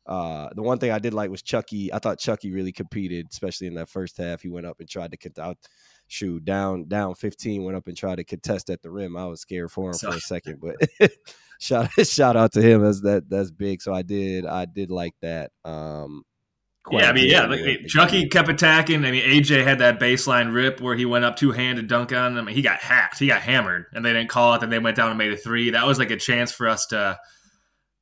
uh, 0.07 0.51
the 0.55 0.63
one 0.63 0.79
thing 0.79 0.93
I 0.93 1.01
did 1.01 1.15
like 1.15 1.31
was 1.31 1.43
Chucky. 1.43 1.93
I 1.93 1.99
thought 1.99 2.21
Chucky 2.21 2.53
really 2.53 2.73
competed, 2.73 3.27
especially 3.33 3.67
in 3.67 3.75
that 3.75 3.89
first 3.89 4.19
half. 4.19 4.41
He 4.41 4.51
went 4.51 4.67
up 4.67 4.79
and 4.79 4.89
tried 4.89 5.11
to 5.11 5.17
get 5.17 5.37
out 5.37 5.59
shoot 6.09 6.45
down 6.45 6.85
down 6.89 7.15
15 7.15 7.65
went 7.65 7.77
up 7.77 7.87
and 7.87 7.97
tried 7.97 8.17
to 8.17 8.25
contest 8.25 8.71
at 8.71 8.83
the 8.83 8.91
rim 8.91 9.17
i 9.17 9.27
was 9.27 9.41
scared 9.41 9.71
for 9.71 9.91
him 9.91 9.97
for 9.97 10.09
a 10.09 10.21
second 10.21 10.61
but 10.61 10.77
shout 11.61 11.91
shout 12.07 12.37
out 12.37 12.53
to 12.53 12.63
him 12.63 12.83
that's 12.83 13.03
that 13.03 13.29
that's 13.29 13.51
big 13.51 13.81
so 13.83 13.93
i 13.93 14.03
did 14.03 14.47
i 14.47 14.65
did 14.65 14.91
like 14.91 15.15
that 15.21 15.53
um 15.65 16.25
yeah, 16.91 17.11
I 17.11 17.13
mean, 17.13 17.29
yeah, 17.29 17.45
like, 17.45 17.87
Chucky 17.87 18.29
kept 18.29 18.49
attacking. 18.49 19.05
I 19.05 19.11
mean, 19.11 19.23
AJ 19.23 19.63
had 19.63 19.81
that 19.81 20.01
baseline 20.01 20.55
rip 20.55 20.81
where 20.81 20.97
he 20.97 21.05
went 21.05 21.25
up 21.25 21.37
two 21.37 21.53
handed 21.53 21.87
dunk 21.87 22.13
on 22.13 22.33
him. 22.33 22.39
I 22.39 22.43
mean, 22.43 22.55
he 22.55 22.63
got 22.63 22.79
hacked. 22.79 23.19
He 23.19 23.27
got 23.27 23.43
hammered, 23.43 23.87
and 23.93 24.03
they 24.03 24.13
didn't 24.15 24.31
call 24.31 24.55
it. 24.55 24.61
Then 24.61 24.71
they 24.71 24.79
went 24.79 24.97
down 24.97 25.11
and 25.11 25.19
made 25.19 25.33
a 25.33 25.37
three. 25.37 25.71
That 25.71 25.87
was 25.87 25.99
like 25.99 26.11
a 26.11 26.17
chance 26.17 26.51
for 26.51 26.67
us 26.67 26.87
to 26.87 27.19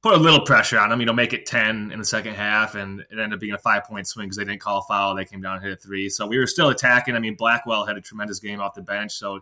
put 0.06 0.14
a 0.14 0.22
little 0.22 0.40
pressure 0.40 0.78
on 0.78 0.90
them. 0.90 1.00
You 1.00 1.06
know, 1.06 1.12
make 1.12 1.32
it 1.32 1.46
ten 1.46 1.90
in 1.90 1.98
the 1.98 2.04
second 2.04 2.34
half, 2.34 2.76
and 2.76 3.00
it 3.00 3.06
ended 3.12 3.34
up 3.34 3.40
being 3.40 3.54
a 3.54 3.58
five 3.58 3.84
point 3.84 4.06
swing 4.06 4.26
because 4.26 4.36
they 4.36 4.44
didn't 4.44 4.60
call 4.60 4.78
a 4.78 4.82
foul. 4.82 5.16
They 5.16 5.24
came 5.24 5.40
down 5.40 5.56
and 5.56 5.64
hit 5.64 5.72
a 5.72 5.76
three. 5.76 6.08
So 6.08 6.26
we 6.26 6.38
were 6.38 6.46
still 6.46 6.68
attacking. 6.68 7.16
I 7.16 7.18
mean, 7.18 7.34
Blackwell 7.34 7.84
had 7.84 7.96
a 7.96 8.00
tremendous 8.00 8.38
game 8.38 8.60
off 8.60 8.74
the 8.74 8.82
bench. 8.82 9.12
So 9.12 9.40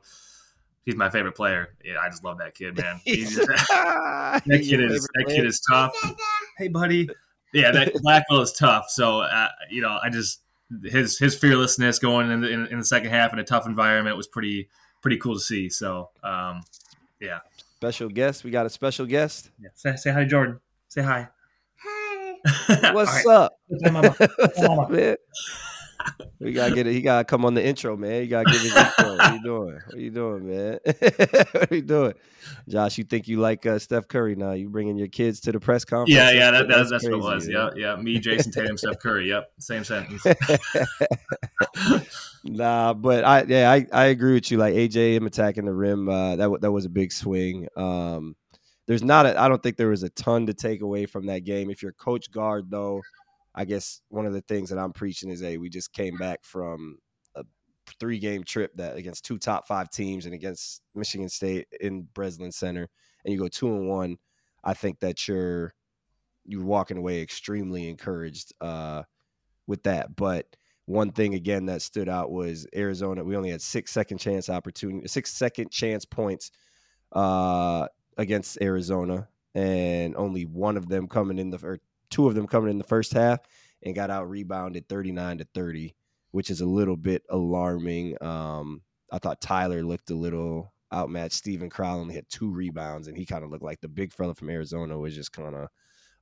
he's 0.87 0.97
my 0.97 1.11
favorite 1.11 1.35
player. 1.35 1.75
Yeah, 1.85 1.99
I 2.01 2.09
just 2.09 2.25
love 2.25 2.39
that 2.39 2.55
kid, 2.55 2.79
man. 2.79 3.01
Just, 3.07 3.37
that 3.37 4.43
kid 4.47 4.81
is 4.81 5.07
that 5.15 5.27
kid 5.29 5.45
is 5.45 5.61
tough. 5.71 5.95
Hey, 6.57 6.69
buddy. 6.69 7.09
Yeah, 7.53 7.71
that 7.71 7.93
Blackwell 8.03 8.41
is 8.41 8.53
tough. 8.53 8.87
So 8.89 9.21
uh, 9.21 9.49
you 9.71 9.83
know, 9.83 9.99
I 10.03 10.09
just 10.09 10.41
his 10.83 11.19
his 11.19 11.37
fearlessness 11.37 11.99
going 11.99 12.31
in 12.31 12.41
the, 12.41 12.51
in, 12.51 12.67
in, 12.69 12.79
the 12.79 12.85
second 12.85 13.11
half 13.11 13.35
in 13.35 13.39
a 13.39 13.45
tough 13.45 13.67
environment 13.67 14.17
was 14.17 14.27
pretty 14.27 14.71
pretty 15.03 15.19
cool 15.19 15.35
to 15.35 15.41
see. 15.41 15.69
So 15.69 16.09
um, 16.23 16.63
yeah. 17.21 17.41
Special 17.85 18.09
guest. 18.09 18.45
We 18.45 18.51
got 18.51 18.65
a 18.65 18.71
special 18.71 19.05
guest. 19.05 19.51
Yeah. 19.61 19.69
Say, 19.75 19.97
say 19.97 20.11
hi, 20.11 20.25
Jordan. 20.25 20.59
Say 20.89 21.03
hi. 21.03 21.29
Hi. 21.83 22.93
What's 22.95 23.27
up? 23.27 23.59
What's 23.67 24.59
up, 24.63 24.91
man? 24.91 25.17
We 26.41 26.53
gotta 26.53 26.75
get 26.75 26.87
it. 26.87 26.93
He 26.93 27.01
gotta 27.01 27.25
come 27.25 27.45
on 27.45 27.55
the 27.55 27.65
intro, 27.65 27.97
man. 27.97 28.23
You 28.23 28.29
gotta 28.29 28.51
give 28.51 28.61
his 28.61 28.77
intro. 28.77 29.17
What 29.17 29.21
are 29.21 29.35
you 29.35 29.43
doing? 29.43 29.75
What 29.75 29.95
are 29.95 30.01
you 30.01 30.11
doing, 30.11 30.51
man? 30.51 30.79
what 30.85 31.73
are 31.73 31.75
you 31.75 31.83
doing, 31.83 32.15
Josh? 32.69 32.99
You 32.99 33.05
think 33.05 33.29
you 33.29 33.41
like 33.41 33.65
uh, 33.65 33.79
Steph 33.79 34.09
Curry 34.09 34.37
now? 34.37 34.53
You 34.53 34.69
bringing 34.69 34.99
your 34.99 35.09
kids 35.09 35.41
to 35.41 35.53
the 35.53 35.61
press 35.61 35.85
conference? 35.85 36.11
Yeah, 36.11 36.31
yeah, 36.33 36.51
that, 36.51 36.69
that's, 36.69 36.91
that's, 36.91 37.05
what 37.05 37.13
it 37.13 37.21
was. 37.21 37.49
Yeah, 37.49 37.71
yeah. 37.77 37.97
Me, 37.97 38.19
Jayson 38.19 38.53
Tatum, 38.53 38.77
Steph 38.77 38.99
Curry. 38.99 39.29
Yep, 39.29 39.53
same 39.59 39.85
sentence. 39.85 40.25
nah, 42.45 42.93
but 42.93 43.25
I 43.25 43.45
yeah, 43.45 43.71
I, 43.71 43.87
I 43.93 44.05
agree 44.07 44.35
with 44.35 44.51
you. 44.51 44.59
Like 44.59 44.75
AJ 44.75 45.15
him 45.15 45.27
attacking 45.27 45.65
the 45.65 45.73
rim, 45.73 46.09
uh, 46.09 46.37
that 46.37 46.61
that 46.61 46.73
was 46.73 46.85
a 46.85 46.91
big 46.91 47.13
swing. 47.13 47.69
Um, 47.77 48.37
there's 48.87 49.03
not 49.03 49.25
a, 49.25 49.41
I 49.41 49.49
don't 49.49 49.63
think 49.63 49.77
there 49.77 49.89
was 49.89 50.03
a 50.03 50.11
ton 50.11 50.47
to 50.47 50.55
take 50.55 50.83
away 50.83 51.07
from 51.07 51.27
that 51.27 51.45
game. 51.45 51.71
If 51.71 51.83
you're 51.83 51.93
coach 51.93 52.31
Gard 52.31 52.71
though 52.71 53.01
I 53.55 53.65
guess 53.65 54.01
one 54.09 54.27
of 54.27 54.33
the 54.33 54.41
things 54.43 54.71
that 54.71 54.79
I'm 54.79 54.93
preaching 54.93 55.31
is, 55.31 55.41
hey, 55.41 55.59
we 55.59 55.69
just 55.69 55.93
came 55.93 56.17
back 56.17 56.45
from 56.45 56.99
a 57.37 57.45
three 58.01 58.19
game 58.19 58.43
trip 58.43 58.73
that 58.77 58.97
against 58.97 59.25
two 59.25 59.39
top 59.39 59.69
five 59.69 59.91
teams 59.91 60.27
and 60.27 60.35
against 60.35 60.83
Michigan 60.95 61.29
State 61.29 61.69
in 61.81 62.09
Breslin 62.15 62.53
Center, 62.53 62.89
and 63.25 63.33
you 63.33 63.39
go 63.39 63.49
two 63.49 63.69
and 63.69 63.89
one. 63.89 64.19
I 64.65 64.75
think 64.75 65.01
that 65.01 65.29
you're 65.29 65.75
you're 66.47 66.65
walking 66.65 66.99
away 66.99 67.23
extremely 67.23 67.89
encouraged 67.89 68.53
uh, 68.61 69.03
with 69.67 69.83
that. 69.85 70.17
But 70.17 70.57
one 70.87 71.13
thing 71.13 71.35
again 71.35 71.67
that 71.67 71.83
stood 71.83 72.09
out 72.09 72.31
was 72.31 72.67
Arizona. 72.75 73.25
We 73.25 73.37
only 73.37 73.51
had 73.51 73.63
six 73.63 73.93
second 73.93 74.19
chance 74.19 74.51
opportunity, 74.51 75.07
six 75.09 75.33
second 75.33 75.71
chance 75.71 76.05
points 76.05 76.51
uh, 77.13 77.87
against 78.19 78.59
Arizona, 78.61 79.29
and 79.55 80.17
only 80.17 80.45
one 80.45 80.77
of 80.77 80.89
them 80.89 81.09
coming 81.09 81.39
in 81.39 81.51
the 81.51 81.59
or 81.65 81.79
two 82.15 82.29
of 82.29 82.35
them 82.37 82.47
coming 82.47 82.71
in 82.71 82.79
the 82.79 82.85
first 82.85 83.13
half 83.13 83.41
and 83.83 83.95
got 83.95 84.09
out 84.09 84.31
rebounded 84.31 84.89
39 84.89 85.39
to 85.39 85.47
30, 85.53 85.95
which 86.31 86.49
is 86.49 86.61
a 86.61 86.67
little 86.67 86.97
bit 86.97 87.23
alarming. 87.29 88.17
Um, 88.23 88.83
I 89.11 89.19
thought 89.19 89.41
Tyler 89.41 89.83
looked 89.83 90.11
a 90.11 90.15
little 90.15 90.73
outmatched. 90.93 91.35
Steven 91.35 91.69
Crowl 91.69 91.99
only 91.99 92.15
had 92.15 92.29
two 92.29 92.53
rebounds, 92.53 93.09
and 93.09 93.17
he 93.17 93.27
kind 93.27 93.43
of 93.43 93.51
looked 93.51 93.65
like 93.65 93.81
the 93.81 93.89
big 93.89 94.13
fella 94.13 94.33
from 94.33 94.49
Arizona 94.49 94.97
was 94.97 95.15
just 95.15 95.33
kind 95.33 95.57
of 95.57 95.69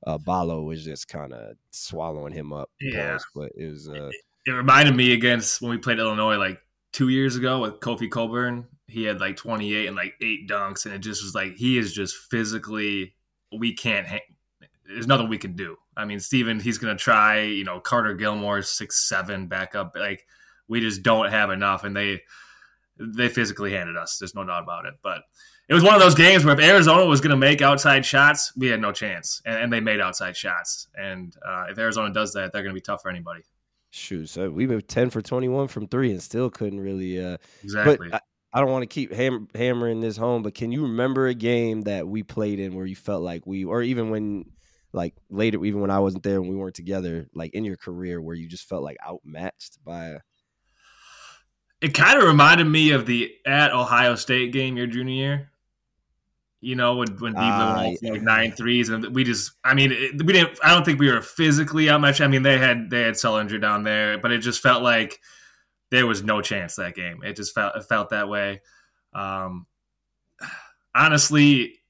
uh, 0.05 0.17
Ballo 0.17 0.63
was 0.63 0.83
just 0.83 1.07
kind 1.07 1.31
of 1.31 1.55
swallowing 1.69 2.33
him 2.33 2.51
up. 2.51 2.71
Yeah, 2.81 3.19
but 3.35 3.51
it 3.55 3.69
was. 3.69 3.87
Uh, 3.87 4.07
it, 4.07 4.15
it, 4.47 4.51
reminded 4.51 4.95
me 4.95 5.13
against 5.13 5.61
when 5.61 5.69
we 5.69 5.77
played 5.77 5.99
Illinois 5.99 6.37
like 6.37 6.59
two 6.91 7.09
years 7.09 7.35
ago 7.35 7.59
with 7.59 7.79
Kofi 7.79 8.09
Cockburn. 8.09 8.65
He 8.87 9.03
had 9.03 9.21
like 9.21 9.37
28 9.37 9.87
and 9.87 9.95
like 9.95 10.15
eight 10.21 10.49
dunks, 10.49 10.85
and 10.85 10.93
it 10.93 10.99
just 10.99 11.23
was 11.23 11.35
like 11.35 11.55
he 11.55 11.77
is 11.77 11.93
just 11.93 12.15
physically. 12.15 13.13
We 13.55 13.75
can't. 13.75 14.07
Hang, 14.07 14.21
there's 14.85 15.07
nothing 15.07 15.29
we 15.29 15.37
can 15.37 15.55
do. 15.55 15.77
I 15.95 16.05
mean, 16.05 16.19
Steven, 16.19 16.59
he's 16.59 16.77
going 16.77 16.95
to 16.95 17.01
try. 17.01 17.41
You 17.41 17.63
know, 17.63 17.79
Carter 17.79 18.13
Gilmore 18.13 18.61
six 18.61 19.07
seven 19.07 19.47
backup. 19.47 19.95
Like 19.95 20.25
we 20.67 20.79
just 20.79 21.03
don't 21.03 21.29
have 21.29 21.49
enough, 21.49 21.83
and 21.83 21.95
they 21.95 22.21
they 22.97 23.29
physically 23.29 23.71
handed 23.71 23.97
us. 23.97 24.17
There's 24.17 24.35
no 24.35 24.43
doubt 24.43 24.63
about 24.63 24.85
it. 24.85 24.95
But 25.01 25.23
it 25.69 25.73
was 25.73 25.83
one 25.83 25.95
of 25.95 26.01
those 26.01 26.15
games 26.15 26.43
where 26.43 26.53
if 26.53 26.63
Arizona 26.63 27.05
was 27.05 27.21
going 27.21 27.31
to 27.31 27.37
make 27.37 27.61
outside 27.61 28.05
shots, 28.05 28.51
we 28.57 28.67
had 28.67 28.81
no 28.81 28.91
chance, 28.91 29.41
and, 29.45 29.55
and 29.55 29.73
they 29.73 29.79
made 29.79 30.01
outside 30.01 30.35
shots. 30.35 30.87
And 30.95 31.35
uh, 31.45 31.65
if 31.69 31.77
Arizona 31.77 32.13
does 32.13 32.33
that, 32.33 32.51
they're 32.51 32.63
going 32.63 32.75
to 32.75 32.79
be 32.79 32.81
tough 32.81 33.01
for 33.01 33.09
anybody. 33.09 33.43
Shoot, 33.91 34.29
so 34.29 34.49
we 34.49 34.65
were 34.67 34.81
ten 34.81 35.09
for 35.09 35.21
twenty 35.21 35.47
one 35.47 35.67
from 35.67 35.87
three, 35.87 36.11
and 36.11 36.21
still 36.21 36.49
couldn't 36.49 36.79
really. 36.79 37.23
Uh, 37.23 37.37
exactly. 37.63 38.09
But 38.09 38.23
I, 38.53 38.57
I 38.57 38.59
don't 38.59 38.71
want 38.71 38.83
to 38.83 38.87
keep 38.87 39.11
ham- 39.11 39.47
hammering 39.55 39.99
this 39.99 40.17
home, 40.17 40.43
but 40.43 40.53
can 40.53 40.71
you 40.71 40.83
remember 40.83 41.27
a 41.27 41.33
game 41.33 41.81
that 41.83 42.07
we 42.07 42.21
played 42.21 42.59
in 42.59 42.75
where 42.75 42.85
you 42.85 42.95
felt 42.95 43.23
like 43.23 43.47
we, 43.47 43.65
or 43.65 43.81
even 43.81 44.11
when 44.11 44.45
like 44.93 45.15
later, 45.29 45.63
even 45.65 45.81
when 45.81 45.91
I 45.91 45.99
wasn't 45.99 46.23
there 46.23 46.39
and 46.39 46.47
we 46.47 46.55
weren't 46.55 46.75
together, 46.75 47.27
like 47.33 47.53
in 47.53 47.65
your 47.65 47.77
career 47.77 48.21
where 48.21 48.35
you 48.35 48.47
just 48.47 48.69
felt 48.69 48.83
like 48.83 48.97
outmatched 49.05 49.83
by? 49.83 50.17
It 51.81 51.93
kind 51.93 52.17
of 52.17 52.25
reminded 52.25 52.65
me 52.65 52.91
of 52.91 53.05
the 53.05 53.33
at 53.45 53.73
Ohio 53.73 54.15
State 54.15 54.53
game 54.53 54.77
your 54.77 54.87
junior 54.87 55.13
year. 55.13 55.49
You 56.61 56.75
know, 56.75 56.95
when 56.95 57.09
when 57.17 57.35
uh, 57.35 57.91
like 58.01 58.21
nine 58.21 58.53
threes, 58.53 58.87
and 58.87 59.13
we 59.13 59.25
just, 59.25 59.51
I 59.65 59.73
mean, 59.73 59.91
it, 59.91 60.23
we 60.23 60.31
didn't. 60.31 60.57
I 60.63 60.73
don't 60.73 60.85
think 60.85 60.97
we 60.97 61.11
were 61.11 61.21
physically 61.21 61.89
outmatched. 61.89 62.21
I 62.21 62.27
mean, 62.27 62.43
they 62.43 62.57
had 62.57 62.89
they 62.89 63.01
had 63.01 63.15
Sullinger 63.15 63.59
down 63.59 63.83
there, 63.83 64.17
but 64.17 64.31
it 64.31 64.37
just 64.37 64.61
felt 64.61 64.81
like 64.81 65.19
there 65.91 66.07
was 66.07 66.23
no 66.23 66.41
chance 66.41 66.77
that 66.77 66.95
game. 66.95 67.21
It 67.21 67.35
just 67.35 67.53
felt 67.53 67.75
it 67.75 67.83
felt 67.83 68.11
that 68.11 68.29
way. 68.29 68.61
Um, 69.11 69.67
honestly, 70.95 71.81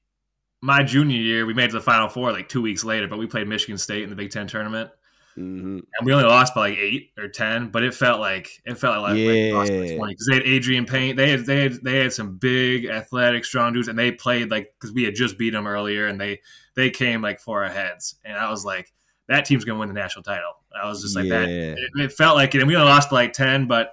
my 0.64 0.82
junior 0.82 1.20
year, 1.20 1.44
we 1.44 1.52
made 1.52 1.70
the 1.70 1.80
Final 1.80 2.08
Four 2.08 2.32
like 2.32 2.48
two 2.48 2.62
weeks 2.62 2.84
later, 2.84 3.06
but 3.06 3.18
we 3.18 3.26
played 3.26 3.46
Michigan 3.46 3.76
State 3.76 4.02
in 4.02 4.08
the 4.08 4.16
Big 4.16 4.30
Ten 4.30 4.46
tournament, 4.46 4.88
mm-hmm. 5.36 5.80
and 5.80 6.06
we 6.06 6.12
only 6.14 6.24
lost 6.24 6.54
by 6.54 6.70
like 6.70 6.78
eight 6.78 7.10
or 7.18 7.28
ten. 7.28 7.68
But 7.68 7.84
it 7.84 7.92
felt 7.92 8.18
like 8.18 8.48
it 8.64 8.78
felt 8.78 9.02
like, 9.02 9.18
yeah. 9.18 9.54
like 9.54 9.68
twenty 9.68 10.14
because 10.14 10.26
they 10.26 10.36
had 10.36 10.44
Adreian 10.44 10.88
Payne. 10.88 11.16
They 11.16 11.28
had 11.28 11.44
they 11.44 11.64
had 11.64 11.84
they 11.84 11.98
had 11.98 12.14
some 12.14 12.38
big, 12.38 12.86
athletic, 12.86 13.44
strong 13.44 13.74
dudes, 13.74 13.88
and 13.88 13.98
they 13.98 14.10
played 14.10 14.50
like 14.50 14.72
because 14.80 14.94
we 14.94 15.02
had 15.02 15.14
just 15.14 15.36
beat 15.36 15.50
them 15.50 15.66
earlier, 15.66 16.06
and 16.06 16.18
they 16.18 16.40
they 16.76 16.88
came 16.88 17.20
like 17.20 17.40
for 17.40 17.62
our 17.62 17.70
heads, 17.70 18.14
and 18.24 18.34
I 18.34 18.48
was 18.48 18.64
like, 18.64 18.90
that 19.28 19.44
team's 19.44 19.66
gonna 19.66 19.78
win 19.78 19.88
the 19.88 19.94
national 19.94 20.22
title. 20.22 20.52
I 20.74 20.88
was 20.88 21.02
just 21.02 21.14
like 21.14 21.26
yeah. 21.26 21.40
that. 21.40 21.48
It, 21.50 21.90
it, 21.96 22.12
felt 22.12 22.36
like 22.36 22.54
it, 22.54 22.60
and 22.60 22.68
we 22.68 22.74
only 22.74 22.88
lost 22.88 23.10
by 23.10 23.16
like 23.16 23.34
ten, 23.34 23.66
but. 23.66 23.92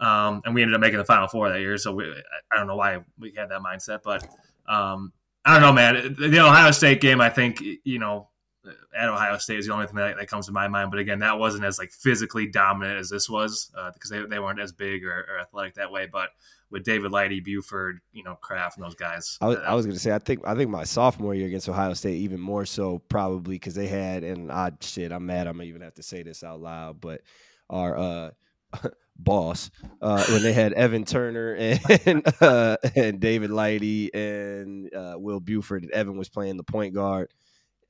Um, 0.00 0.42
and 0.44 0.52
we 0.52 0.62
ended 0.62 0.74
up 0.74 0.80
making 0.80 0.98
the 0.98 1.04
Final 1.04 1.28
Four 1.28 1.48
that 1.50 1.60
year, 1.60 1.78
so 1.78 1.94
we, 1.94 2.12
I 2.50 2.56
don't 2.56 2.66
know 2.66 2.74
why 2.74 2.98
we 3.20 3.32
had 3.36 3.50
that 3.50 3.60
mindset, 3.60 4.00
but 4.02 4.26
um, 4.66 5.12
I 5.44 5.54
don't 5.54 5.62
know, 5.62 5.72
man. 5.72 6.16
The 6.18 6.40
Ohio 6.40 6.70
State 6.70 7.00
game, 7.00 7.20
I 7.20 7.28
think, 7.28 7.60
you 7.84 7.98
know, 7.98 8.28
at 8.96 9.08
Ohio 9.08 9.38
State 9.38 9.58
is 9.58 9.66
the 9.66 9.72
only 9.72 9.86
thing 9.86 9.96
that, 9.96 10.16
that 10.16 10.28
comes 10.28 10.46
to 10.46 10.52
my 10.52 10.68
mind. 10.68 10.90
But 10.90 11.00
again, 11.00 11.18
that 11.20 11.38
wasn't 11.38 11.64
as 11.64 11.78
like 11.78 11.90
physically 11.90 12.46
dominant 12.46 12.98
as 12.98 13.10
this 13.10 13.28
was 13.28 13.72
uh, 13.76 13.90
because 13.92 14.10
they, 14.10 14.24
they 14.24 14.38
weren't 14.38 14.60
as 14.60 14.72
big 14.72 15.04
or, 15.04 15.26
or, 15.28 15.40
athletic 15.40 15.74
that 15.74 15.90
way. 15.90 16.06
But 16.06 16.30
with 16.70 16.84
David 16.84 17.10
Lighty, 17.10 17.42
Buford, 17.42 18.00
you 18.12 18.22
know, 18.22 18.36
Craft, 18.36 18.76
and 18.76 18.84
those 18.84 18.94
guys. 18.94 19.36
I 19.40 19.48
was, 19.48 19.56
uh, 19.58 19.74
was 19.74 19.86
going 19.86 19.96
to 19.96 20.00
say, 20.00 20.12
I 20.12 20.18
think 20.18 20.40
I 20.46 20.54
think 20.54 20.70
my 20.70 20.84
sophomore 20.84 21.34
year 21.34 21.46
against 21.46 21.68
Ohio 21.68 21.94
State 21.94 22.18
even 22.18 22.40
more 22.40 22.64
so 22.64 23.00
probably 23.08 23.56
because 23.56 23.74
they 23.74 23.88
had 23.88 24.22
and 24.22 24.52
I 24.52 24.72
shit, 24.80 25.12
I'm 25.12 25.26
mad. 25.26 25.46
I'm 25.46 25.60
even 25.62 25.82
have 25.82 25.94
to 25.94 26.02
say 26.02 26.22
this 26.22 26.44
out 26.44 26.60
loud, 26.60 27.00
but 27.00 27.22
our 27.68 27.96
uh, 27.96 28.30
boss 29.22 29.70
uh, 30.00 30.24
when 30.30 30.42
they 30.42 30.52
had 30.52 30.72
Evan 30.72 31.04
Turner 31.04 31.54
and 32.06 32.22
uh, 32.40 32.76
and 32.94 33.20
David 33.20 33.50
Lighty 33.50 34.10
and 34.14 34.92
uh, 34.94 35.14
Will 35.16 35.40
Buford. 35.40 35.84
And 35.84 35.92
Evan 35.92 36.16
was 36.16 36.28
playing 36.28 36.56
the 36.56 36.64
point 36.64 36.94
guard, 36.94 37.32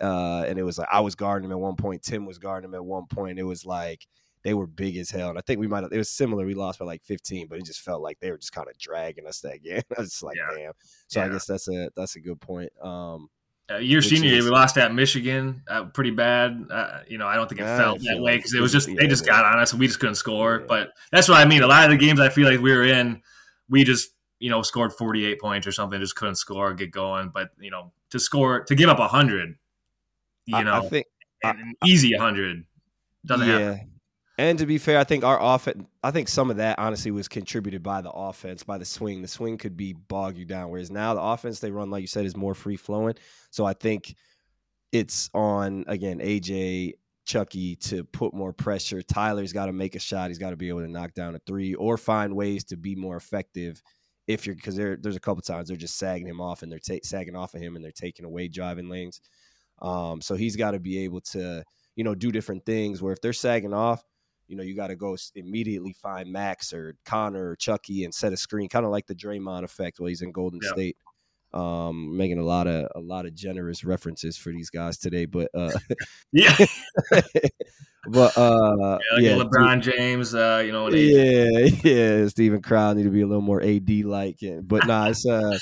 uh, 0.00 0.44
and 0.46 0.58
it 0.58 0.62
was 0.62 0.78
like 0.78 0.88
I 0.90 1.00
was 1.00 1.14
guarding 1.14 1.50
him 1.50 1.52
at 1.52 1.60
one 1.60 1.76
point. 1.76 2.02
Tim 2.02 2.26
was 2.26 2.38
guarding 2.38 2.70
him 2.70 2.74
at 2.74 2.84
one 2.84 3.06
point. 3.06 3.38
It 3.38 3.44
was 3.44 3.64
like 3.66 4.06
they 4.42 4.54
were 4.54 4.66
big 4.66 4.96
as 4.96 5.10
hell. 5.10 5.30
And 5.30 5.38
I 5.38 5.40
think 5.42 5.60
we 5.60 5.68
might 5.68 5.82
have. 5.82 5.92
It 5.92 5.98
was 5.98 6.10
similar. 6.10 6.44
We 6.44 6.54
lost 6.54 6.78
by 6.78 6.84
like 6.84 7.02
15, 7.04 7.46
but 7.48 7.58
it 7.58 7.64
just 7.64 7.80
felt 7.80 8.02
like 8.02 8.18
they 8.20 8.30
were 8.30 8.38
just 8.38 8.52
kind 8.52 8.68
of 8.68 8.76
dragging 8.78 9.26
us 9.26 9.40
that 9.40 9.62
game. 9.64 9.82
I 9.96 10.00
was 10.00 10.10
just 10.10 10.22
like, 10.22 10.36
yeah. 10.36 10.56
damn. 10.56 10.72
So 11.06 11.20
yeah. 11.20 11.26
I 11.26 11.28
guess 11.28 11.46
that's 11.46 11.68
a 11.68 11.90
that's 11.96 12.16
a 12.16 12.20
good 12.20 12.40
point. 12.40 12.72
Um, 12.82 13.28
uh, 13.74 13.78
your 13.78 14.02
senior 14.02 14.30
year, 14.30 14.42
we 14.42 14.50
lost 14.50 14.76
at 14.76 14.94
Michigan 14.94 15.62
uh, 15.68 15.84
pretty 15.84 16.10
bad. 16.10 16.66
Uh, 16.70 17.00
you 17.08 17.18
know, 17.18 17.26
I 17.26 17.36
don't 17.36 17.48
think 17.48 17.60
it 17.60 17.64
felt 17.64 18.00
that 18.00 18.20
way 18.20 18.36
because 18.36 18.54
it 18.54 18.60
was 18.60 18.72
just 18.72 18.88
they 18.88 19.06
just 19.06 19.26
got 19.26 19.44
on 19.44 19.58
us 19.58 19.72
and 19.72 19.80
we 19.80 19.86
just 19.86 20.00
couldn't 20.00 20.16
score. 20.16 20.60
Yeah. 20.60 20.66
But 20.68 20.92
that's 21.10 21.28
what 21.28 21.38
I 21.38 21.44
mean. 21.44 21.62
A 21.62 21.66
lot 21.66 21.84
of 21.84 21.90
the 21.90 21.96
games 21.96 22.20
I 22.20 22.28
feel 22.28 22.50
like 22.50 22.60
we 22.60 22.72
were 22.72 22.84
in, 22.84 23.22
we 23.68 23.84
just 23.84 24.10
you 24.38 24.50
know 24.50 24.62
scored 24.62 24.92
forty 24.92 25.24
eight 25.24 25.40
points 25.40 25.66
or 25.66 25.72
something, 25.72 25.98
just 26.00 26.16
couldn't 26.16 26.36
score, 26.36 26.74
get 26.74 26.90
going. 26.90 27.30
But 27.32 27.50
you 27.58 27.70
know, 27.70 27.92
to 28.10 28.18
score 28.18 28.64
to 28.64 28.74
give 28.74 28.88
up 28.88 28.98
hundred, 28.98 29.56
you 30.46 30.56
I, 30.56 30.62
know, 30.62 30.74
I 30.74 30.88
think 30.88 31.06
an 31.42 31.74
easy 31.84 32.14
hundred 32.14 32.64
doesn't 33.24 33.46
yeah. 33.46 33.58
happen. 33.58 33.91
And 34.42 34.58
to 34.58 34.66
be 34.66 34.78
fair, 34.78 34.98
I 34.98 35.04
think 35.04 35.22
our 35.22 35.38
offense, 35.40 35.84
I 36.02 36.10
think 36.10 36.26
some 36.26 36.50
of 36.50 36.56
that 36.56 36.76
honestly 36.80 37.12
was 37.12 37.28
contributed 37.28 37.80
by 37.80 38.00
the 38.00 38.10
offense, 38.10 38.64
by 38.64 38.76
the 38.76 38.84
swing. 38.84 39.22
The 39.22 39.28
swing 39.28 39.56
could 39.56 39.76
be 39.76 39.92
bog 39.92 40.36
you 40.36 40.44
down, 40.44 40.70
whereas 40.70 40.90
now 40.90 41.14
the 41.14 41.22
offense 41.22 41.60
they 41.60 41.70
run, 41.70 41.90
like 41.90 42.00
you 42.00 42.08
said, 42.08 42.26
is 42.26 42.36
more 42.36 42.52
free 42.52 42.74
flowing. 42.74 43.14
So 43.52 43.64
I 43.64 43.74
think 43.74 44.16
it's 44.90 45.30
on 45.32 45.84
again 45.86 46.18
AJ 46.18 46.94
Chucky 47.24 47.76
to 47.76 48.02
put 48.02 48.34
more 48.34 48.52
pressure. 48.52 49.00
Tyler's 49.00 49.52
got 49.52 49.66
to 49.66 49.72
make 49.72 49.94
a 49.94 50.00
shot. 50.00 50.26
He's 50.26 50.38
got 50.38 50.50
to 50.50 50.56
be 50.56 50.70
able 50.70 50.80
to 50.80 50.88
knock 50.88 51.14
down 51.14 51.36
a 51.36 51.38
three 51.46 51.74
or 51.74 51.96
find 51.96 52.34
ways 52.34 52.64
to 52.64 52.76
be 52.76 52.96
more 52.96 53.16
effective. 53.16 53.80
If 54.26 54.44
you're 54.44 54.56
because 54.56 54.74
there's 54.74 55.14
a 55.14 55.20
couple 55.20 55.42
times 55.42 55.68
they're 55.68 55.76
just 55.76 55.98
sagging 55.98 56.26
him 56.26 56.40
off 56.40 56.64
and 56.64 56.72
they're 56.72 56.80
ta- 56.80 57.04
sagging 57.04 57.36
off 57.36 57.54
of 57.54 57.60
him 57.60 57.76
and 57.76 57.84
they're 57.84 57.92
taking 57.92 58.24
away 58.24 58.48
driving 58.48 58.88
lanes. 58.88 59.20
Um, 59.80 60.20
so 60.20 60.34
he's 60.34 60.56
got 60.56 60.72
to 60.72 60.80
be 60.80 61.04
able 61.04 61.20
to, 61.20 61.62
you 61.94 62.02
know, 62.02 62.16
do 62.16 62.32
different 62.32 62.66
things. 62.66 63.00
Where 63.00 63.12
if 63.12 63.20
they're 63.20 63.32
sagging 63.32 63.72
off, 63.72 64.02
you 64.52 64.58
know, 64.58 64.62
you 64.62 64.76
got 64.76 64.88
to 64.88 64.96
go 64.96 65.16
immediately 65.34 65.94
find 65.94 66.30
Max 66.30 66.74
or 66.74 66.94
Connor 67.06 67.52
or 67.52 67.56
Chucky 67.56 68.04
and 68.04 68.14
set 68.14 68.34
a 68.34 68.36
screen, 68.36 68.68
kind 68.68 68.84
of 68.84 68.92
like 68.92 69.06
the 69.06 69.14
Draymond 69.14 69.64
effect 69.64 69.98
while 69.98 70.08
he's 70.08 70.20
in 70.20 70.30
Golden 70.30 70.60
yep. 70.62 70.74
State. 70.74 70.96
Um, 71.54 72.18
making 72.18 72.38
a 72.38 72.44
lot 72.44 72.66
of 72.66 72.88
a 72.94 73.00
lot 73.00 73.24
of 73.24 73.34
generous 73.34 73.82
references 73.82 74.36
for 74.36 74.50
these 74.50 74.68
guys 74.68 74.98
today, 74.98 75.24
but 75.24 75.48
uh, 75.54 75.70
yeah, 76.32 76.54
but 78.08 78.36
uh, 78.36 78.98
yeah, 79.10 79.14
like 79.14 79.22
yeah 79.22 79.36
LeBron 79.36 79.80
James, 79.82 80.34
uh, 80.34 80.62
you 80.64 80.72
know, 80.72 80.84
what? 80.84 80.94
yeah, 80.94 81.48
yeah, 81.82 82.26
Steven 82.28 82.60
Crowl 82.60 82.94
need 82.94 83.04
to 83.04 83.10
be 83.10 83.20
a 83.22 83.26
little 83.26 83.42
more 83.42 83.62
AD 83.62 83.90
like, 84.04 84.38
but 84.62 84.86
nah, 84.86 85.08
it's 85.08 85.26
uh, 85.26 85.58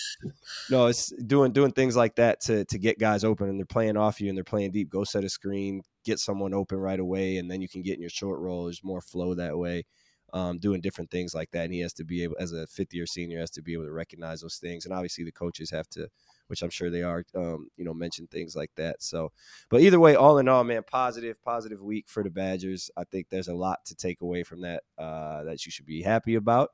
no, 0.69 0.87
it's 0.87 1.13
doing 1.27 1.53
doing 1.53 1.73
things 1.73 1.97
like 1.97 2.17
that 2.17 2.41
to 2.43 2.65
to 2.67 2.79
get 2.79 2.99
guys 2.99 3.23
open, 3.23 3.49
and 3.49 3.59
they're 3.59 3.67
playing 3.67 3.97
off 3.97 4.21
you 4.21 4.29
and 4.29 4.37
they're 4.37 4.45
playing 4.45 4.73
deep. 4.73 4.91
Go 4.91 5.03
set 5.05 5.25
a 5.25 5.29
screen, 5.29 5.83
get 6.05 6.19
someone 6.19 6.55
open 6.55 6.79
right 6.79 7.01
away, 7.01 7.37
and 7.37 7.51
then 7.51 7.61
you 7.61 7.69
can 7.69 7.83
get 7.83 7.95
in 7.95 8.01
your 8.01 8.11
short 8.11 8.41
roll. 8.41 8.65
There's 8.65 8.85
more 8.85 9.01
flow 9.01 9.35
that 9.35 9.59
way 9.59 9.85
um, 10.33 10.59
doing 10.59 10.81
different 10.81 11.11
things 11.11 11.35
like 11.35 11.51
that. 11.53 11.65
And 11.65 11.73
he 11.73 11.81
has 11.81 11.93
to 11.95 12.05
be 12.05 12.23
able, 12.23 12.37
as 12.39 12.53
a 12.53 12.67
fifth 12.67 12.95
year 12.95 13.07
senior, 13.07 13.41
has 13.41 13.51
to 13.53 13.63
be 13.63 13.73
able 13.73 13.85
to 13.85 13.93
recognize 13.93 14.41
those 14.41 14.57
things. 14.57 14.85
And 14.85 14.95
obviously, 14.95 15.25
the 15.25 15.33
coaches 15.33 15.71
have 15.71 15.89
to, 15.91 16.09
which 16.47 16.63
I'm 16.63 16.71
sure 16.71 16.91
they 16.91 17.03
are, 17.03 17.25
um, 17.35 17.69
you 17.77 17.85
know, 17.85 17.95
mention 17.95 18.27
things 18.27 18.55
like 18.57 18.71
that. 18.77 19.03
So, 19.03 19.33
but 19.69 19.81
either 19.81 20.01
way, 20.01 20.15
all 20.15 20.39
in 20.39 20.49
all, 20.49 20.65
man, 20.65 20.83
positive, 20.87 21.43
positive 21.43 21.81
week 21.83 22.09
for 22.09 22.23
the 22.23 22.31
Badgers. 22.31 22.91
I 22.97 23.05
think 23.05 23.29
there's 23.29 23.49
a 23.49 23.55
lot 23.55 23.85
to 23.87 23.95
take 23.95 24.21
away 24.21 24.43
from 24.43 24.63
that 24.63 24.83
uh, 24.99 25.45
that 25.45 25.65
you 25.67 25.73
should 25.73 25.87
be 25.87 26.03
happy 26.03 26.35
about 26.35 26.71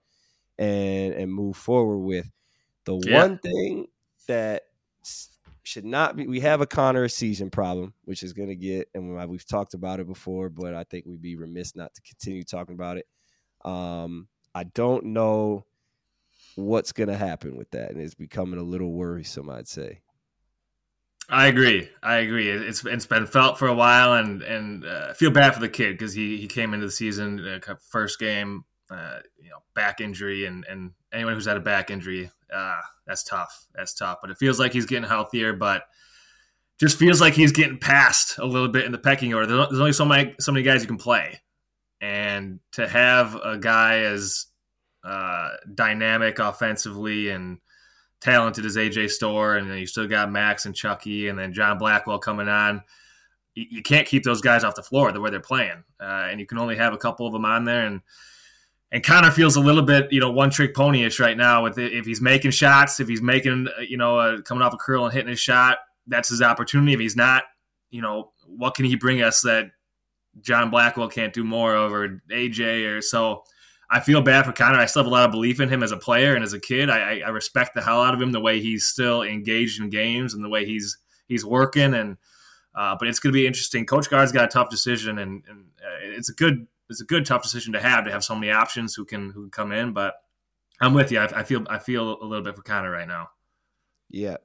and 0.59 1.15
and 1.15 1.33
move 1.33 1.57
forward 1.57 1.99
with. 1.99 2.31
The 2.85 3.01
yeah. 3.05 3.21
one 3.21 3.39
thing 3.39 3.87
that 4.29 4.63
should 5.67 5.85
not 5.85 6.17
be. 6.17 6.27
We 6.27 6.41
have 6.41 6.61
a 6.61 6.67
Connor 6.67 7.07
Essegian 7.07 7.51
problem, 7.51 7.93
which 8.05 8.23
is 8.23 8.33
going 8.33 8.49
to 8.49 8.57
get, 8.57 8.89
and 8.95 9.29
we've 9.29 9.47
talked 9.47 9.75
about 9.75 10.01
it 10.01 10.07
before, 10.07 10.49
but 10.49 10.75
I 10.75 10.85
think 10.85 11.07
we'd 11.07 11.23
be 11.23 11.37
remiss 11.37 11.75
not 11.75 11.95
to 11.95 12.01
continue 12.03 12.45
talking 12.45 12.75
about 12.75 12.99
it. 12.99 13.07
Um, 13.65 14.29
I 14.55 14.65
don't 14.65 15.07
know 15.07 15.67
what's 16.55 16.93
going 16.93 17.09
to 17.09 17.17
happen 17.17 17.57
with 17.57 17.71
that, 17.73 17.91
and 17.91 18.01
it's 18.01 18.15
becoming 18.15 18.61
a 18.61 18.63
little 18.63 18.93
worrisome. 18.93 19.51
I'd 19.51 19.69
say. 19.69 20.01
I 21.29 21.49
agree. 21.49 21.89
I 22.03 22.17
agree. 22.19 22.49
It's 22.49 22.85
it's 22.85 23.07
been 23.07 23.27
felt 23.27 23.59
for 23.59 23.67
a 23.67 23.75
while, 23.75 24.15
and 24.15 24.43
and 24.43 24.87
uh, 24.87 25.15
feel 25.15 25.33
bad 25.33 25.55
for 25.55 25.61
the 25.61 25.69
kid 25.69 25.99
because 25.99 26.13
he 26.13 26.37
he 26.37 26.47
came 26.47 26.75
into 26.75 26.87
the 26.87 26.93
season 26.93 27.45
uh, 27.45 27.75
first 27.91 28.21
game, 28.21 28.65
uh, 28.91 29.21
you 29.43 29.51
know, 29.51 29.59
back 29.75 30.01
injury, 30.01 30.47
and 30.47 30.65
and 30.69 30.93
anyone 31.13 31.35
who's 31.35 31.47
had 31.47 31.57
a 31.57 31.61
back 31.61 31.91
injury, 31.91 32.31
uh, 32.53 32.81
that's 33.07 33.25
tough. 33.25 33.67
That's 33.75 33.95
tough. 33.95 34.19
But 34.21 34.31
it 34.31 34.39
feels 34.39 34.59
like 34.59 34.73
he's 34.73 34.87
getting 34.87 35.09
healthier, 35.09 35.53
but 35.53 35.85
just 36.79 36.99
feels 36.99 37.21
like 37.21 37.35
he's 37.35 37.53
getting 37.53 37.79
past 37.79 38.39
a 38.39 38.45
little 38.45 38.69
bit 38.69 38.85
in 38.85 38.93
the 38.93 38.99
pecking 38.99 39.33
order. 39.33 39.47
There's 39.47 39.81
only 39.81 39.93
so 39.93 40.05
many 40.05 40.35
so 40.41 40.53
many 40.53 40.63
guys 40.63 40.83
you 40.83 40.89
can 40.89 40.99
play, 40.99 41.41
and 42.01 42.61
to 42.73 42.87
have 42.87 43.35
a 43.37 43.57
guy 43.59 44.01
as 44.01 44.47
uh, 45.05 45.51
dynamic 45.75 46.39
offensively 46.39 47.29
and 47.31 47.59
talented 48.21 48.65
as 48.65 48.77
AJ 48.77 49.11
Storr 49.11 49.57
and 49.57 49.71
then 49.71 49.79
you 49.79 49.87
still 49.87 50.09
got 50.09 50.31
Max 50.31 50.67
and 50.67 50.75
Chucky, 50.75 51.29
and 51.29 51.39
then 51.39 51.53
John 51.53 51.79
Blackwell 51.79 52.19
coming 52.19 52.49
on. 52.49 52.83
You, 53.55 53.67
you 53.71 53.83
can't 53.83 54.07
keep 54.07 54.25
those 54.25 54.41
guys 54.41 54.65
off 54.65 54.75
the 54.75 54.83
floor 54.83 55.13
the 55.13 55.21
way 55.21 55.31
they're 55.31 55.41
playing, 55.41 55.85
uh, 56.01 56.29
and 56.31 56.41
you 56.41 56.47
can 56.47 56.59
only 56.59 56.77
have 56.77 56.93
a 56.93 56.99
couple 56.99 57.27
of 57.27 57.33
them 57.33 57.45
on 57.45 57.65
there. 57.65 57.87
And 57.87 58.01
and 58.93 59.05
Connor 59.05 59.31
feels 59.31 59.57
a 59.57 59.61
little 59.61 59.83
bit, 59.83 60.13
you 60.13 60.21
know, 60.21 60.31
one 60.31 60.51
trick 60.51 60.75
ponyish 60.75 61.19
right 61.19 61.37
now. 61.37 61.63
With 61.63 61.79
it. 61.79 61.93
if 61.93 62.07
he's 62.07 62.21
making 62.21 62.53
shots, 62.53 63.01
if 63.01 63.09
he's 63.09 63.23
making, 63.23 63.69
you 63.89 63.97
know, 63.97 64.19
uh, 64.19 64.41
coming 64.43 64.63
off 64.63 64.75
a 64.75 64.77
curl 64.77 65.05
and 65.05 65.13
hitting 65.13 65.31
his 65.31 65.41
shot, 65.41 65.79
that's 66.07 66.29
his 66.29 66.43
opportunity. 66.43 66.93
If 66.93 67.01
he's 67.01 67.17
not, 67.17 67.45
you 67.91 68.01
know, 68.01 68.33
what 68.47 68.75
can 68.75 68.85
he 68.85 68.95
bring 68.95 69.23
us 69.23 69.41
that 69.43 69.71
John 70.41 70.71
Blackwell 70.71 71.09
can't 71.09 71.33
do 71.33 71.45
more 71.45 71.75
over 71.75 72.21
AJ 72.31 72.97
or 72.97 73.01
so. 73.01 73.45
I 73.89 74.01
feel 74.01 74.21
bad 74.21 74.45
for 74.45 74.53
Connor. 74.53 74.79
I 74.79 74.87
still 74.87 75.03
have 75.03 75.11
a 75.11 75.15
lot 75.15 75.25
of 75.25 75.31
belief 75.31 75.61
in 75.61 75.69
him 75.69 75.83
as 75.83 75.93
a 75.93 75.97
player 75.97 76.35
and 76.35 76.43
as 76.43 76.53
a 76.53 76.61
kid. 76.61 76.91
I, 76.91 77.21
I 77.21 77.29
respect 77.29 77.75
the 77.75 77.83
hell 77.83 78.03
out 78.03 78.15
of 78.15 78.21
him 78.21 78.33
the 78.33 78.41
way 78.41 78.61
he's 78.61 78.87
still 78.87 79.23
engaged 79.23 79.81
in 79.81 79.91
games 79.91 80.35
and 80.35 80.45
the 80.45 80.49
way 80.49 80.65
he's 80.65 80.99
he's 81.29 81.45
working. 81.45 81.95
And 81.95 82.17
uh, 82.75 82.97
but 82.99 83.09
it's 83.09 83.21
going 83.21 83.33
to 83.33 83.37
be 83.37 83.47
interesting. 83.47 83.87
Coach 83.87 84.11
Gard's 84.11 84.33
got 84.33 84.45
a 84.45 84.49
tough 84.49 84.69
decision, 84.69 85.19
and, 85.19 85.43
and 85.49 85.65
uh, 85.81 86.17
it's 86.17 86.29
a 86.29 86.35
good 86.35 86.67
it's 86.89 87.01
a 87.01 87.05
good 87.05 87.27
tough 87.27 87.43
decision 87.43 87.73
to 87.73 87.81
have 87.81 88.05
to 88.05 88.13
have 88.13 88.25
so 88.25 88.35
many 88.35 88.53
options 88.53 88.95
who 88.95 89.05
can 89.05 89.31
who 89.31 89.43
can 89.43 89.51
come 89.51 89.73
in. 89.73 89.93
But 89.93 90.15
I'm 90.81 90.95
with 90.95 91.11
you. 91.13 91.19
I, 91.19 91.41
I 91.41 91.43
feel 91.43 91.65
I 91.69 91.79
feel 91.79 92.23
a 92.23 92.25
little 92.25 92.45
bit 92.45 92.57
for 92.57 92.63
Connor 92.63 92.91
right 92.91 93.09
now. 93.09 93.31
Yeah, 94.11 94.37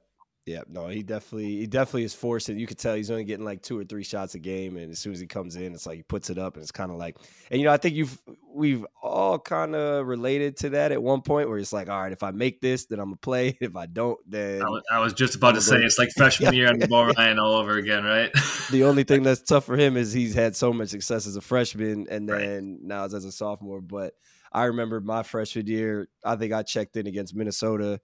yeah, 0.44 0.62
no, 0.68 0.88
he 0.88 1.04
definitely 1.04 1.58
he 1.58 1.66
definitely 1.68 2.02
is 2.02 2.14
forcing. 2.14 2.58
You 2.58 2.66
could 2.66 2.78
tell 2.78 2.96
he's 2.96 3.12
only 3.12 3.22
getting 3.22 3.44
like 3.44 3.62
two 3.62 3.78
or 3.78 3.84
three 3.84 4.02
shots 4.02 4.34
a 4.34 4.40
game, 4.40 4.76
and 4.76 4.90
as 4.90 4.98
soon 4.98 5.12
as 5.12 5.20
he 5.20 5.26
comes 5.26 5.54
in, 5.54 5.72
it's 5.72 5.86
like 5.86 5.98
he 5.98 6.02
puts 6.02 6.30
it 6.30 6.38
up, 6.38 6.54
and 6.54 6.62
it's 6.62 6.72
kind 6.72 6.90
of 6.90 6.96
like, 6.96 7.16
and 7.50 7.60
you 7.60 7.66
know, 7.66 7.72
I 7.72 7.76
think 7.76 7.94
you've 7.94 8.20
we've 8.52 8.84
all 9.00 9.38
kind 9.38 9.76
of 9.76 10.04
related 10.04 10.56
to 10.58 10.70
that 10.70 10.90
at 10.90 11.00
one 11.00 11.22
point, 11.22 11.48
where 11.48 11.58
it's 11.58 11.72
like, 11.72 11.88
all 11.88 12.00
right, 12.00 12.12
if 12.12 12.24
I 12.24 12.32
make 12.32 12.60
this, 12.60 12.86
then 12.86 12.98
I'm 12.98 13.06
gonna 13.06 13.16
play. 13.16 13.56
If 13.60 13.76
I 13.76 13.86
don't, 13.86 14.18
then 14.28 14.62
I 14.62 14.68
was, 14.68 14.82
I 14.90 14.98
was 14.98 15.12
just 15.12 15.36
about 15.36 15.54
to 15.54 15.60
say 15.60 15.76
it's 15.76 15.98
like 15.98 16.10
freshman 16.16 16.54
year 16.54 16.68
and 16.68 16.88
Bo 16.88 17.06
Ryan 17.06 17.38
all 17.38 17.54
over 17.54 17.76
again, 17.78 18.02
right? 18.02 18.32
the 18.72 18.82
only 18.82 19.04
thing 19.04 19.22
that's 19.22 19.42
tough 19.42 19.66
for 19.66 19.76
him 19.76 19.96
is 19.96 20.12
he's 20.12 20.34
had 20.34 20.56
so 20.56 20.72
much 20.72 20.88
success 20.88 21.28
as 21.28 21.36
a 21.36 21.40
freshman, 21.40 22.08
and 22.10 22.28
then 22.28 22.78
right. 22.80 22.82
now 22.82 23.04
as 23.04 23.12
a 23.12 23.30
sophomore. 23.30 23.80
But 23.80 24.14
I 24.52 24.64
remember 24.64 25.00
my 25.00 25.22
freshman 25.22 25.68
year, 25.68 26.08
I 26.24 26.34
think 26.34 26.52
I 26.52 26.64
checked 26.64 26.96
in 26.96 27.06
against 27.06 27.36
Minnesota, 27.36 28.00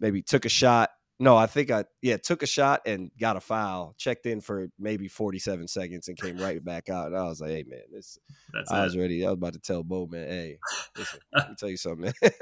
maybe 0.00 0.22
took 0.22 0.46
a 0.46 0.48
shot 0.48 0.88
no, 1.20 1.36
I 1.36 1.46
think 1.46 1.70
I 1.70 1.84
yeah 2.02 2.16
took 2.16 2.42
a 2.42 2.46
shot 2.46 2.82
and 2.86 3.10
got 3.18 3.36
a 3.36 3.40
foul. 3.40 3.94
Checked 3.96 4.26
in 4.26 4.40
for 4.40 4.68
maybe 4.78 5.06
forty 5.06 5.38
seven 5.38 5.68
seconds 5.68 6.08
and 6.08 6.16
came 6.16 6.38
right 6.38 6.62
back 6.64 6.88
out. 6.88 7.06
And 7.06 7.16
I 7.16 7.24
was 7.24 7.40
like, 7.40 7.50
"Hey 7.50 7.64
man, 7.66 7.82
this." 7.92 8.18
That's 8.52 8.70
I 8.70 8.80
it. 8.80 8.84
was 8.84 8.96
ready. 8.96 9.24
I 9.24 9.30
was 9.30 9.34
about 9.34 9.52
to 9.52 9.60
tell 9.60 9.84
Bo 9.84 10.06
man, 10.06 10.28
"Hey, 10.28 10.58
listen, 10.96 11.20
let 11.32 11.50
me 11.50 11.54
tell 11.58 11.68
you 11.68 11.76
something, 11.76 12.12
man." 12.22 12.32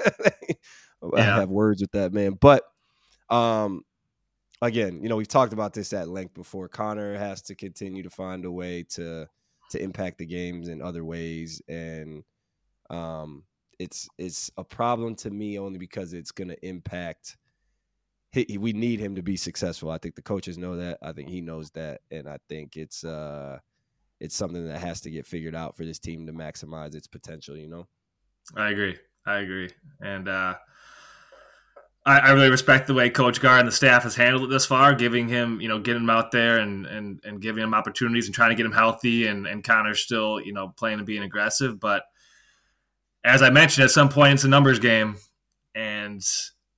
I 1.15 1.21
have 1.21 1.49
words 1.49 1.81
with 1.81 1.91
that 1.91 2.13
man, 2.13 2.37
but 2.39 2.63
um, 3.29 3.83
again, 4.61 5.01
you 5.03 5.09
know, 5.09 5.17
we've 5.17 5.27
talked 5.27 5.53
about 5.53 5.73
this 5.73 5.93
at 5.93 6.07
length 6.07 6.33
before. 6.33 6.67
Connor 6.67 7.17
has 7.17 7.41
to 7.43 7.55
continue 7.55 8.03
to 8.03 8.09
find 8.09 8.45
a 8.45 8.51
way 8.51 8.83
to 8.91 9.27
to 9.71 9.81
impact 9.81 10.17
the 10.17 10.25
games 10.25 10.67
in 10.67 10.81
other 10.81 11.03
ways, 11.05 11.61
and 11.67 12.23
um, 12.89 13.43
it's 13.77 14.07
it's 14.17 14.49
a 14.57 14.63
problem 14.63 15.15
to 15.15 15.29
me 15.29 15.59
only 15.59 15.77
because 15.77 16.13
it's 16.13 16.31
going 16.31 16.47
to 16.47 16.67
impact 16.67 17.37
he, 18.33 18.57
we 18.57 18.73
need 18.73 18.99
him 18.99 19.15
to 19.15 19.21
be 19.21 19.37
successful. 19.37 19.91
I 19.91 19.99
think 19.99 20.15
the 20.15 20.21
coaches 20.21 20.57
know 20.57 20.75
that. 20.77 20.97
I 21.01 21.11
think 21.11 21.29
he 21.29 21.39
knows 21.39 21.69
that, 21.71 22.01
and 22.11 22.27
I 22.27 22.37
think 22.49 22.75
it's 22.75 23.03
uh, 23.03 23.59
it's 24.19 24.35
something 24.35 24.67
that 24.67 24.79
has 24.79 25.01
to 25.01 25.11
get 25.11 25.27
figured 25.27 25.55
out 25.55 25.77
for 25.77 25.85
this 25.85 25.99
team 25.99 26.25
to 26.27 26.33
maximize 26.33 26.95
its 26.95 27.07
potential. 27.07 27.55
You 27.55 27.67
know. 27.67 27.87
I 28.55 28.71
agree. 28.71 28.97
I 29.25 29.37
agree, 29.37 29.69
and 30.01 30.27
uh, 30.27 30.55
I, 32.05 32.19
I, 32.19 32.31
really 32.31 32.49
respect 32.49 32.87
the 32.87 32.93
way 32.93 33.09
Coach 33.09 33.39
Gard 33.39 33.59
and 33.59 33.67
the 33.69 33.71
staff 33.71 34.03
has 34.03 34.15
handled 34.15 34.43
it 34.43 34.49
this 34.49 34.65
far, 34.65 34.93
giving 34.93 35.29
him, 35.29 35.61
you 35.61 35.69
know, 35.69 35.79
getting 35.79 36.03
him 36.03 36.09
out 36.09 36.31
there 36.31 36.57
and 36.57 36.85
and 36.85 37.21
and 37.23 37.41
giving 37.41 37.63
him 37.63 37.73
opportunities 37.73 38.25
and 38.25 38.35
trying 38.35 38.49
to 38.49 38.55
get 38.55 38.65
him 38.65 38.73
healthy, 38.73 39.27
and 39.27 39.47
and 39.47 39.63
Connor's 39.63 40.01
still, 40.01 40.41
you 40.41 40.51
know, 40.51 40.73
playing 40.75 40.97
and 40.97 41.07
being 41.07 41.23
aggressive, 41.23 41.79
but 41.79 42.03
as 43.23 43.41
I 43.41 43.49
mentioned, 43.49 43.85
at 43.85 43.91
some 43.91 44.09
point 44.09 44.33
it's 44.33 44.43
a 44.43 44.49
numbers 44.49 44.79
game, 44.79 45.15
and 45.75 46.21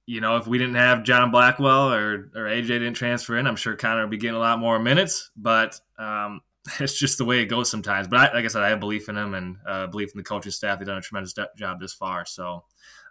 you 0.06 0.22
know, 0.22 0.38
if 0.38 0.48
we 0.48 0.58
didn't 0.58 0.76
have 0.76 1.04
John 1.04 1.32
Blackwell 1.32 1.92
or 1.92 2.32
or 2.36 2.44
AJ 2.44 2.68
didn't 2.68 2.94
transfer 2.94 3.38
in, 3.38 3.48
I'm 3.48 3.56
sure 3.56 3.76
Connor 3.76 4.02
would 4.02 4.12
be 4.12 4.18
getting 4.18 4.36
a 4.36 4.40
lot 4.40 4.60
more 4.60 4.80
minutes. 4.80 5.32
But 5.36 5.80
um, 5.98 6.42
it's 6.80 6.98
just 6.98 7.18
the 7.18 7.26
way 7.26 7.42
it 7.42 7.46
goes 7.46 7.70
sometimes. 7.70 8.08
But 8.08 8.20
I, 8.20 8.34
like 8.34 8.46
I 8.46 8.48
said, 8.48 8.64
I 8.64 8.70
have 8.70 8.80
belief 8.80 9.10
in 9.10 9.18
him 9.18 9.34
and 9.34 9.58
uh, 9.68 9.88
belief 9.88 10.12
in 10.14 10.18
the 10.18 10.24
coaching 10.24 10.52
staff. 10.52 10.80
They've 10.80 10.88
done 10.88 10.98
a 10.98 11.02
tremendous 11.02 11.34
job 11.58 11.80
this 11.80 11.94
far. 11.94 12.26
So 12.26 12.64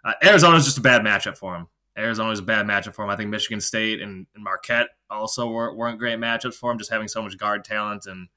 uh, 0.03 0.13
Arizona's 0.23 0.65
just 0.65 0.77
a 0.77 0.81
bad 0.81 1.01
matchup 1.01 1.37
for 1.37 1.55
him. 1.55 1.67
Arizona 1.97 2.27
Arizona's 2.27 2.39
a 2.39 2.43
bad 2.43 2.65
matchup 2.65 2.93
for 2.93 3.05
him. 3.05 3.09
I 3.09 3.15
think 3.15 3.29
Michigan 3.29 3.61
State 3.61 4.01
and, 4.01 4.27
and 4.35 4.43
Marquette 4.43 4.87
also 5.09 5.49
weren't, 5.49 5.77
weren't 5.77 5.97
great 5.97 6.19
matchups 6.19 6.55
for 6.55 6.69
him, 6.69 6.77
just 6.77 6.91
having 6.91 7.07
so 7.07 7.21
much 7.21 7.37
guard 7.37 7.63
talent 7.63 8.05
and 8.05 8.27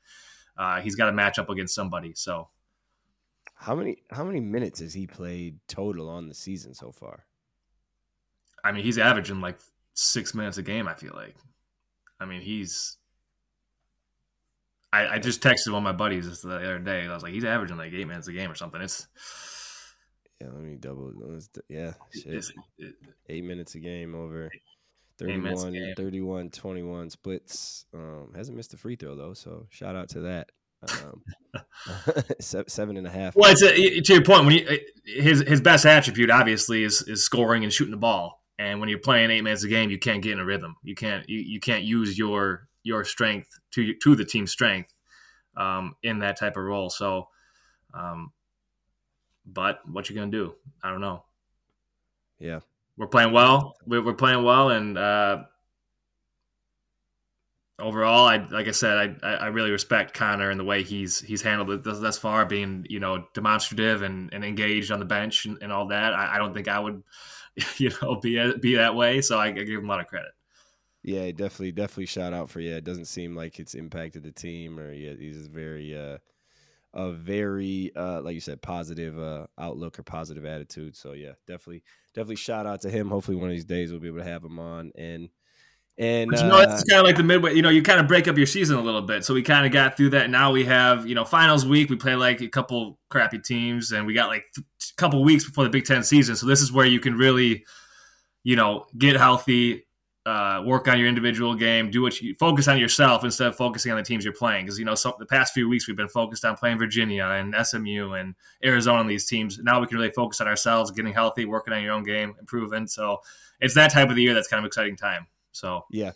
uh, 0.59 0.81
he's 0.81 0.97
got 0.97 1.07
to 1.07 1.13
match 1.13 1.39
up 1.39 1.49
against 1.49 1.75
somebody. 1.75 2.13
So, 2.15 2.49
how 3.55 3.75
many 3.75 4.03
how 4.11 4.25
many 4.25 4.41
minutes 4.41 4.81
has 4.81 4.93
he 4.93 5.07
played 5.07 5.59
total 5.69 6.09
on 6.09 6.29
the 6.29 6.35
season 6.35 6.75
so 6.75 6.93
far? 6.93 7.25
I 8.65 8.73
mean, 8.73 8.85
he's 8.85 8.99
averaging 8.99 9.41
like 9.41 9.59
six 9.95 10.35
minutes 10.35 10.59
a 10.59 10.63
game. 10.63 10.89
I 10.89 10.95
feel 10.95 11.13
like. 11.15 11.37
I 12.21 12.25
mean, 12.25 12.41
he's. 12.41 12.97
I, 14.93 15.07
I 15.07 15.19
just 15.19 15.43
texted 15.43 15.69
one 15.69 15.79
of 15.79 15.83
my 15.85 15.93
buddies 15.93 16.41
the 16.41 16.57
other 16.57 16.79
day. 16.79 17.07
I 17.07 17.13
was 17.13 17.23
like, 17.23 17.35
he's 17.35 17.45
averaging 17.45 17.77
like 17.77 17.93
eight 17.93 18.07
minutes 18.07 18.29
a 18.29 18.33
game 18.33 18.51
or 18.51 18.55
something. 18.55 18.81
It's. 18.81 19.07
Yeah, 20.41 20.49
let 20.53 20.63
me 20.63 20.77
double. 20.77 21.13
Yeah, 21.69 21.95
shit. 22.13 22.45
It, 22.79 22.95
eight 23.29 23.45
minutes 23.45 23.75
a 23.75 23.81
game 23.81 24.15
over 24.15 24.51
31, 25.19 25.73
game. 25.73 25.95
31, 25.97 26.51
21 26.51 27.11
splits. 27.11 27.87
Um, 27.93 28.33
hasn't 28.37 28.57
missed 28.57 28.73
a 28.73 28.77
free 28.77 28.97
throw 28.97 29.17
though, 29.17 29.35
so 29.35 29.67
shout 29.71 29.97
out 29.97 30.09
to 30.11 30.21
that. 30.21 30.51
Um, 30.83 31.23
seven 32.41 32.97
and 32.97 33.07
a 33.07 33.11
half. 33.11 33.35
Well, 33.35 33.51
it's 33.51 33.63
a, 33.63 34.01
to 34.01 34.13
your 34.13 34.23
point. 34.23 34.47
When 34.47 34.55
you, 34.55 34.79
his 35.05 35.41
his 35.41 35.61
best 35.61 35.85
attribute 35.87 36.31
obviously 36.31 36.85
is 36.85 37.03
is 37.03 37.25
scoring 37.25 37.65
and 37.65 37.73
shooting 37.73 37.91
the 37.91 37.97
ball. 37.97 38.45
And 38.59 38.81
when 38.81 38.89
you're 38.89 38.99
playing 38.99 39.31
eight 39.31 39.43
minutes 39.43 39.63
a 39.63 39.69
game, 39.69 39.91
you 39.91 39.99
can't 39.99 40.23
get 40.23 40.33
in 40.33 40.41
a 40.41 40.45
rhythm. 40.45 40.77
You 40.83 40.95
can't 40.95 41.29
you, 41.29 41.39
you 41.39 41.61
can't 41.61 41.85
use 41.85 42.19
your 42.19 42.69
your 42.83 43.05
strength 43.05 43.49
to 43.73 43.95
to 43.95 44.17
the 44.17 44.25
team's 44.25 44.51
strength 44.51 44.95
um, 45.57 45.95
in 46.03 46.21
that 46.21 46.39
type 46.39 46.57
of 46.57 46.65
role. 46.65 46.91
So, 46.91 47.29
um, 47.95 48.33
but 49.47 49.81
what 49.89 50.09
you 50.09 50.17
gonna 50.17 50.31
do? 50.31 50.55
I 50.83 50.91
don't 50.91 51.01
know. 51.01 51.25
Yeah, 52.39 52.61
we're 52.97 53.07
playing 53.07 53.33
well. 53.33 53.77
We're, 53.87 54.05
we're 54.05 54.15
playing 54.15 54.43
well, 54.43 54.71
and 54.71 54.99
uh, 54.99 55.45
overall, 57.81 58.27
I 58.27 58.39
like 58.49 58.69
I 58.69 58.73
said, 58.73 59.19
I 59.23 59.35
I 59.35 59.47
really 59.47 59.71
respect 59.71 60.15
Connor 60.15 60.51
and 60.51 60.59
the 60.59 60.65
way 60.65 60.83
he's 60.83 61.21
he's 61.21 61.43
handled 61.43 61.71
it 61.71 61.85
thus, 61.85 62.01
thus 62.01 62.19
far, 62.19 62.45
being 62.45 62.87
you 62.89 63.01
know 63.01 63.27
demonstrative 63.35 64.03
and, 64.03 64.33
and 64.33 64.45
engaged 64.45 64.91
on 64.91 64.99
the 64.99 65.05
bench 65.05 65.47
and, 65.47 65.59
and 65.63 65.73
all 65.73 65.89
that. 65.89 66.15
I, 66.15 66.35
I, 66.37 66.39
don't 66.39 66.55
think 66.55 66.69
I 66.69 66.79
would, 66.79 67.03
you 67.77 67.91
know, 68.03 68.17
be 68.17 68.53
be 68.59 68.75
that 68.77 68.95
way. 68.95 69.21
So 69.21 69.39
I, 69.39 69.47
I 69.47 69.53
give 69.53 69.69
him 69.69 69.87
a 69.87 69.89
lot 69.89 70.01
of 70.01 70.07
credit. 70.07 70.33
Yeah, 71.03 71.31
definitely, 71.31 71.73
definitely 71.73 72.07
shout 72.07 72.35
out 72.35 72.51
for 72.51 72.61
yeah. 72.61 72.77
It 72.77 72.85
doesn't 72.85 73.07
seem 73.07 73.35
like 73.35 73.59
it's 73.59 73.75
impacted 73.75 74.23
the 74.23 74.33
team, 74.33 74.79
or 74.79 74.93
yeah, 74.93 75.15
he's 75.19 75.47
very 75.47 75.97
uh, 75.97 76.19
a 76.95 77.13
very 77.13 77.93
uh, 77.95 78.21
like 78.23 78.35
you 78.35 78.41
said, 78.41 78.61
positive 78.61 79.19
uh, 79.19 79.47
outlook 79.59 79.99
or 79.99 80.03
positive 80.03 80.45
attitude. 80.45 80.97
So 80.97 81.13
yeah, 81.13 81.33
definitely, 81.47 81.83
definitely 82.15 82.37
shout 82.37 82.67
out 82.67 82.81
to 82.83 82.91
him. 82.91 83.09
Hopefully, 83.09 83.37
one 83.37 83.49
of 83.49 83.55
these 83.55 83.65
days 83.65 83.91
we'll 83.91 84.01
be 84.01 84.09
able 84.09 84.19
to 84.19 84.25
have 84.25 84.45
him 84.45 84.59
on 84.59 84.93
and 84.97 85.29
and 85.99 86.31
but 86.31 86.41
you 86.41 86.47
know, 86.47 86.61
it's 86.61 86.85
kind 86.85 87.01
of 87.01 87.07
like 87.07 87.17
the 87.17 87.25
midway. 87.25 87.55
You 87.55 87.63
know, 87.63 87.71
you 87.71 87.83
kind 87.83 87.99
of 87.99 88.07
break 88.07 88.29
up 88.29 88.37
your 88.37 88.47
season 88.47 88.77
a 88.77 88.81
little 88.81 89.03
bit. 89.03 89.25
So 89.25 89.35
we 89.35 89.43
kind 89.43 89.67
of 89.67 89.73
got 89.73 89.97
through 89.97 90.11
that. 90.11 90.31
Now 90.31 90.53
we 90.53 90.65
have 90.65 91.09
you 91.09 91.15
know 91.17 91.25
finals 91.25 91.67
week. 91.67 91.91
We 91.91 91.97
play 91.97 92.15
like 92.15 92.41
a 92.41 92.49
couple 92.49 93.01
crappy 93.11 93.39
teams, 93.41 93.91
and 93.91 94.07
we 94.07 94.15
got 94.15 94.29
like 94.29 94.45
a 94.57 94.63
couple 94.97 95.25
weeks 95.25 95.45
before 95.45 95.65
the 95.65 95.71
Big 95.71 95.87
Ten 95.87 96.05
season. 96.05 96.37
So 96.37 96.47
this 96.47 96.61
is 96.63 96.73
where 96.73 96.87
you 96.87 97.01
can 97.01 97.15
really, 97.15 97.65
you 98.45 98.55
know, 98.55 98.87
get 98.97 99.17
healthy, 99.17 99.89
uh, 100.25 100.63
work 100.65 100.87
on 100.87 101.01
your 101.01 101.09
individual 101.09 101.57
game, 101.57 101.91
do 101.91 102.01
what 102.01 102.21
you 102.21 102.33
focus 102.37 102.69
on 102.69 102.79
yourself 102.79 103.25
instead 103.25 103.49
of 103.49 103.57
focusing 103.57 103.91
on 103.91 103.99
the 103.99 104.05
teams 104.05 104.23
you're 104.23 104.33
playing. 104.33 104.67
Because 104.67 104.79
you 104.79 104.85
know, 104.85 104.95
so, 104.95 105.17
the 105.19 105.27
past 105.27 105.53
few 105.53 105.69
weeks 105.69 105.89
we've 105.89 105.97
been 105.97 106.07
focused 106.07 106.45
on 106.45 106.57
playing 106.57 106.79
Virginia 106.79 107.25
and 107.25 107.57
SMU 107.67 108.13
and 108.13 108.37
Arizona 108.65 109.01
and 109.01 109.11
these 109.11 109.27
teams. 109.27 109.59
Now 109.59 109.81
we 109.81 109.89
can 109.89 109.97
really 109.97 110.13
focus 110.13 110.41
on 110.41 110.47
ourselves, 110.47 110.93
getting 110.93 111.13
healthy, 111.13 111.45
working 111.45 111.75
on 111.75 111.83
your 111.83 111.93
own 111.93 112.05
game, 112.05 112.37
improving. 112.39 112.87
So 112.87 113.19
it's 113.61 113.75
that 113.75 113.91
type 113.91 114.11
of 114.11 114.15
the 114.15 114.23
year 114.23 114.35
that's 114.35 114.47
kind 114.47 114.65
of 114.65 114.67
exciting 114.69 114.95
time. 114.95 115.27
So 115.53 115.85
yeah, 115.91 116.13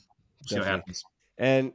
see 0.47 0.57
what 0.57 0.66
happens. 0.66 1.03
And 1.38 1.73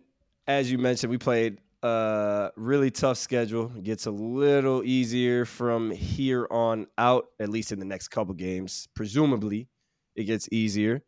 as 0.48 0.72
you 0.72 0.78
mentioned, 0.78 1.12
we 1.12 1.18
played 1.18 1.60
a 1.84 2.52
really 2.56 2.92
tough 2.92 3.18
schedule. 3.18 3.72
It 3.76 3.84
gets 3.84 4.06
a 4.06 4.12
little 4.12 4.84
easier 4.84 5.46
from 5.46 5.92
here 5.92 6.48
on 6.50 6.88
out, 6.98 7.26
at 7.40 7.50
least 7.50 7.72
in 7.72 7.80
the 7.80 7.86
next 7.86 8.10
couple 8.10 8.34
games. 8.34 8.88
Presumably, 8.96 9.68
it 10.16 10.24
gets 10.24 10.48
easier. 10.52 11.04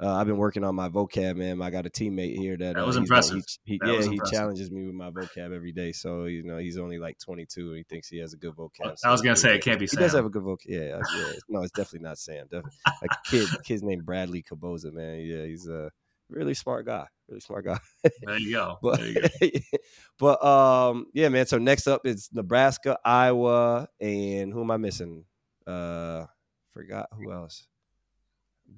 Uh, 0.00 0.14
I've 0.14 0.28
been 0.28 0.36
working 0.36 0.62
on 0.62 0.76
my 0.76 0.88
vocab, 0.88 1.36
man. 1.36 1.60
I 1.60 1.70
got 1.70 1.84
a 1.84 1.90
teammate 1.90 2.36
here 2.36 2.56
that, 2.56 2.76
that 2.76 2.86
was 2.86 2.96
uh, 2.96 3.00
impressive. 3.00 3.44
He, 3.64 3.72
he, 3.72 3.78
that 3.78 3.88
yeah, 3.88 3.96
was 3.96 4.06
he 4.06 4.12
impressive. 4.12 4.38
challenges 4.38 4.70
me 4.70 4.86
with 4.86 4.94
my 4.94 5.10
vocab 5.10 5.52
every 5.52 5.72
day. 5.72 5.90
So 5.90 6.26
you 6.26 6.44
know, 6.44 6.58
he's 6.58 6.78
only 6.78 6.98
like 6.98 7.18
22 7.18 7.68
and 7.68 7.76
he 7.78 7.82
thinks 7.82 8.08
he 8.08 8.18
has 8.18 8.32
a 8.32 8.36
good 8.36 8.54
vocab. 8.54 8.96
So 8.96 9.08
I 9.08 9.10
was 9.10 9.22
gonna 9.22 9.34
say 9.34 9.56
it 9.56 9.64
can't 9.64 9.80
be. 9.80 9.84
He 9.84 9.88
Sam. 9.88 10.02
does 10.02 10.12
have 10.12 10.24
a 10.24 10.30
good 10.30 10.44
vocab. 10.44 10.66
Yeah, 10.66 11.00
yeah. 11.16 11.32
No, 11.48 11.62
it's 11.62 11.72
definitely 11.72 12.06
not 12.06 12.18
Sam. 12.18 12.44
Definitely. 12.44 12.78
Like 12.86 13.10
kid, 13.24 13.48
kid's 13.64 13.82
named 13.82 14.06
Bradley 14.06 14.42
Caboza, 14.42 14.92
man. 14.92 15.18
Yeah, 15.18 15.44
he's 15.44 15.66
a 15.66 15.90
really 16.30 16.54
smart 16.54 16.86
guy. 16.86 17.08
Really 17.28 17.40
smart 17.40 17.64
guy. 17.64 17.78
there 18.22 18.38
you 18.38 18.52
go. 18.52 18.78
But, 18.82 19.00
you 19.00 19.14
go. 19.20 19.78
but 20.20 20.44
um, 20.44 21.06
yeah, 21.12 21.28
man. 21.28 21.46
So 21.46 21.58
next 21.58 21.88
up 21.88 22.06
is 22.06 22.28
Nebraska, 22.32 22.98
Iowa, 23.04 23.88
and 24.00 24.52
who 24.52 24.62
am 24.62 24.70
I 24.70 24.76
missing? 24.76 25.24
Uh, 25.66 26.26
forgot 26.72 27.08
who 27.12 27.32
else 27.32 27.66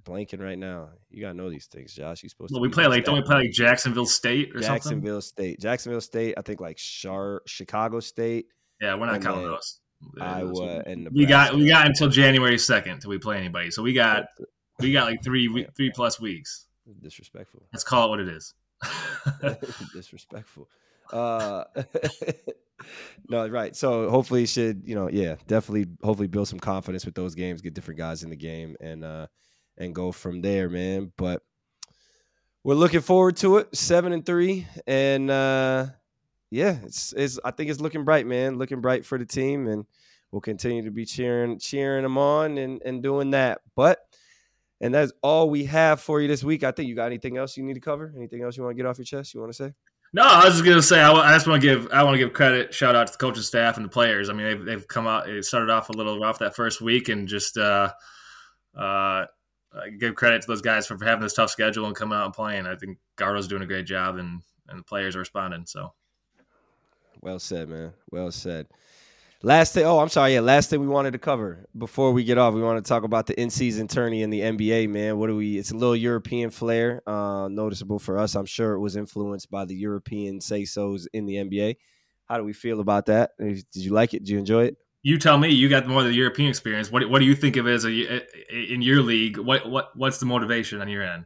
blanking 0.05 0.41
right 0.41 0.59
now. 0.59 0.91
You 1.11 1.23
gotta 1.23 1.35
know 1.35 1.51
these 1.51 1.67
things, 1.67 1.93
Josh. 1.95 2.23
You 2.23 2.29
supposed 2.29 2.53
well, 2.53 2.61
to. 2.61 2.69
we 2.69 2.73
play 2.73 2.87
like 2.87 3.05
don't 3.05 3.15
we 3.15 3.23
play 3.23 3.37
like 3.37 3.53
Jacksonville 3.53 4.07
State 4.07 4.55
or 4.55 4.61
Jacksonville 4.61 5.21
something? 5.21 5.53
State, 5.53 5.61
Jacksonville 5.61 6.01
State. 6.01 6.35
I 6.37 6.43
think 6.43 6.61
like 6.61 6.77
Char- 6.77 7.43
Chicago 7.47 8.01
State. 8.01 8.47
Yeah, 8.81 8.95
we're 8.95 9.07
not 9.07 9.23
counting 9.23 9.45
those. 9.45 9.81
Iowa 10.21 10.83
and 10.87 11.05
Nebraska. 11.05 11.11
we 11.15 11.27
got 11.27 11.55
we 11.55 11.69
got 11.69 11.87
until 11.87 12.09
January 12.09 12.59
second 12.59 13.01
till 13.01 13.11
we 13.11 13.19
play 13.19 13.37
anybody. 13.37 13.71
So 13.71 13.83
we 13.83 13.93
got 13.93 14.27
we 14.79 14.93
got 14.93 15.11
like 15.11 15.23
three 15.23 15.67
three 15.77 15.91
plus 15.95 16.21
weeks. 16.21 16.67
Disrespectful. 17.03 17.63
Let's 17.73 17.85
call 17.85 18.07
it 18.07 18.11
what 18.11 18.21
it 18.21 18.29
is. 18.29 18.55
Disrespectful. 19.93 20.69
Uh, 21.13 21.65
no, 23.29 23.49
right. 23.49 23.75
So 23.77 24.09
hopefully, 24.11 24.47
should 24.47 24.83
you 24.85 24.95
know, 24.95 25.09
yeah, 25.11 25.37
definitely, 25.47 25.87
hopefully, 26.03 26.29
build 26.29 26.49
some 26.49 26.61
confidence 26.61 27.05
with 27.05 27.15
those 27.15 27.35
games, 27.35 27.61
get 27.61 27.75
different 27.75 27.99
guys 27.99 28.23
in 28.23 28.31
the 28.31 28.37
game, 28.37 28.77
and 28.81 29.05
uh, 29.05 29.27
and 29.81 29.95
go 29.95 30.13
from 30.13 30.43
there, 30.43 30.69
man. 30.69 31.13
But 31.17 31.43
we're 32.63 32.75
looking 32.75 33.01
forward 33.01 33.37
to 33.39 33.57
it. 33.57 33.75
Seven 33.75 34.13
and 34.13 34.25
three, 34.25 34.67
and 34.87 35.31
uh, 35.31 35.87
yeah, 36.51 36.77
it's 36.85 37.13
it's. 37.17 37.41
I 37.45 37.51
think 37.51 37.71
it's 37.71 37.81
looking 37.81 38.05
bright, 38.05 38.27
man. 38.27 38.59
Looking 38.59 38.81
bright 38.81 39.05
for 39.05 39.19
the 39.19 39.25
team, 39.25 39.67
and 39.67 39.85
we'll 40.31 40.41
continue 40.43 40.85
to 40.85 40.91
be 40.91 41.05
cheering 41.05 41.59
cheering 41.59 42.03
them 42.03 42.19
on 42.19 42.59
and 42.59 42.81
and 42.85 43.03
doing 43.03 43.31
that. 43.31 43.63
But 43.75 44.01
and 44.81 44.95
that's 44.95 45.13
all 45.23 45.51
we 45.51 45.65
have 45.65 46.01
for 46.01 46.21
you 46.21 46.29
this 46.29 46.45
week. 46.45 46.63
I 46.63 46.71
think 46.71 46.89
you 46.89 46.95
got 46.95 47.07
anything 47.07 47.37
else 47.37 47.57
you 47.57 47.65
need 47.65 47.75
to 47.75 47.81
cover? 47.81 48.13
Anything 48.17 48.43
else 48.43 48.57
you 48.57 48.63
want 48.63 48.77
to 48.77 48.83
get 48.83 48.89
off 48.89 48.99
your 48.99 49.05
chest? 49.05 49.35
You 49.35 49.41
want 49.41 49.53
to 49.53 49.65
say? 49.65 49.73
No, 50.13 50.25
I 50.25 50.45
was 50.45 50.55
just 50.55 50.65
gonna 50.65 50.83
say 50.83 51.01
I, 51.01 51.13
I 51.13 51.35
just 51.35 51.47
want 51.47 51.63
to 51.63 51.67
give 51.67 51.89
I 51.93 52.03
want 52.03 52.15
to 52.15 52.19
give 52.19 52.33
credit 52.33 52.75
shout 52.75 52.97
out 52.97 53.07
to 53.07 53.13
the 53.13 53.19
coaching 53.19 53.43
staff 53.43 53.77
and 53.77 53.85
the 53.85 53.91
players. 53.91 54.29
I 54.29 54.33
mean 54.33 54.47
they've 54.47 54.65
they've 54.65 54.89
come 54.89 55.07
out. 55.07 55.29
It 55.29 55.45
started 55.45 55.71
off 55.71 55.89
a 55.89 55.93
little 55.93 56.19
rough 56.19 56.41
that 56.41 56.57
first 56.57 56.81
week 56.81 57.09
and 57.09 57.29
just 57.29 57.57
uh, 57.57 57.93
uh, 58.77 59.27
give 59.99 60.15
credit 60.15 60.43
to 60.43 60.49
those 60.49 60.63
guys 60.63 60.87
for 60.87 61.03
having 61.03 61.23
this 61.23 61.35
tough 61.35 61.51
schedule 61.51 61.87
and 61.87 61.97
coming 61.97 62.19
out 62.19 62.27
and 62.27 62.35
playing. 62.35 62.67
I 62.67 62.77
think 62.77 62.99
Gardo's 63.17 63.49
doing 63.49 63.63
a 63.63 63.67
great 63.67 63.87
job 63.87 64.17
and 64.17 64.43
and 64.69 64.81
the 64.81 64.85
players 64.85 65.17
are 65.17 65.21
responding. 65.21 65.67
So 65.67 65.93
well 67.21 67.39
said, 67.39 67.69
man. 67.69 67.93
Well 68.11 68.31
said. 68.31 68.67
Last 69.43 69.73
thing, 69.73 69.87
oh, 69.87 69.99
I'm 69.99 70.11
sorry. 70.11 70.35
Yeah, 70.35 70.41
last 70.41 70.69
thing 70.69 70.81
we 70.81 70.87
wanted 70.87 71.13
to 71.13 71.19
cover 71.19 71.65
before 71.77 72.13
we 72.13 72.25
get 72.25 72.37
off, 72.37 72.53
we 72.53 72.61
want 72.61 72.85
to 72.85 72.87
talk 72.87 73.05
about 73.05 73.27
the 73.27 73.41
in-season 73.41 73.89
tourney 73.89 74.23
in 74.23 74.29
the 74.29 74.41
NBA. 74.41 74.91
Man, 74.91 75.17
what 75.17 75.29
do 75.29 75.37
we? 75.37 75.57
It's 75.57 75.71
a 75.71 75.77
little 75.77 75.97
European 75.97 76.51
flair, 76.51 77.01
uh, 77.09 77.49
noticeable 77.51 77.99
for 77.99 78.19
us. 78.19 78.35
I'm 78.35 78.45
sure 78.45 78.75
it 78.75 78.81
was 78.81 78.97
influenced 78.97 79.51
by 79.51 79.65
the 79.65 79.75
European 79.75 80.43
say-sos 80.43 81.09
in 81.15 81.25
the 81.25 81.37
NBA. 81.37 81.77
How 82.27 82.37
do 82.37 82.45
we 82.45 82.53
feel 82.53 82.81
about 82.81 83.07
that? 83.07 83.31
Did 83.39 83.65
you 83.73 83.93
like 83.93 84.13
it? 84.13 84.21
Did 84.21 84.29
you 84.29 84.39
enjoy 84.39 84.65
it? 84.67 84.77
You 85.03 85.19
tell 85.19 85.39
me. 85.39 85.49
You 85.49 85.69
got 85.69 85.87
more 85.87 86.01
of 86.01 86.07
the 86.07 86.15
European 86.15 86.51
experience. 86.51 86.91
What 86.91 87.09
What 87.09 87.21
do 87.21 87.25
you 87.25 87.35
think 87.35 87.57
of 87.57 87.67
it 87.67 87.73
as 87.73 87.85
a 87.85 88.23
in 88.73 88.83
your 88.83 89.03
league? 89.03 89.39
What 89.39 89.69
What 89.69 89.97
What's 89.97 90.19
the 90.19 90.27
motivation 90.27 90.81
on 90.81 90.89
your 90.89 91.03
end? 91.03 91.25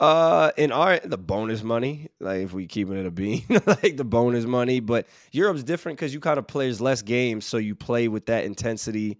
Uh, 0.00 0.50
in 0.56 0.72
our 0.72 0.98
the 0.98 1.16
bonus 1.16 1.62
money, 1.62 2.08
like 2.18 2.42
if 2.42 2.52
we 2.52 2.66
keeping 2.66 2.96
it 2.96 3.06
a 3.06 3.10
bean, 3.12 3.44
like 3.66 3.96
the 3.96 4.04
bonus 4.04 4.44
money. 4.44 4.80
But 4.80 5.06
Europe's 5.30 5.62
different 5.62 5.98
because 5.98 6.12
you 6.12 6.18
kind 6.20 6.38
of 6.38 6.48
plays 6.48 6.80
less 6.80 7.00
games, 7.00 7.44
so 7.44 7.58
you 7.58 7.76
play 7.76 8.08
with 8.08 8.26
that 8.26 8.44
intensity 8.44 9.18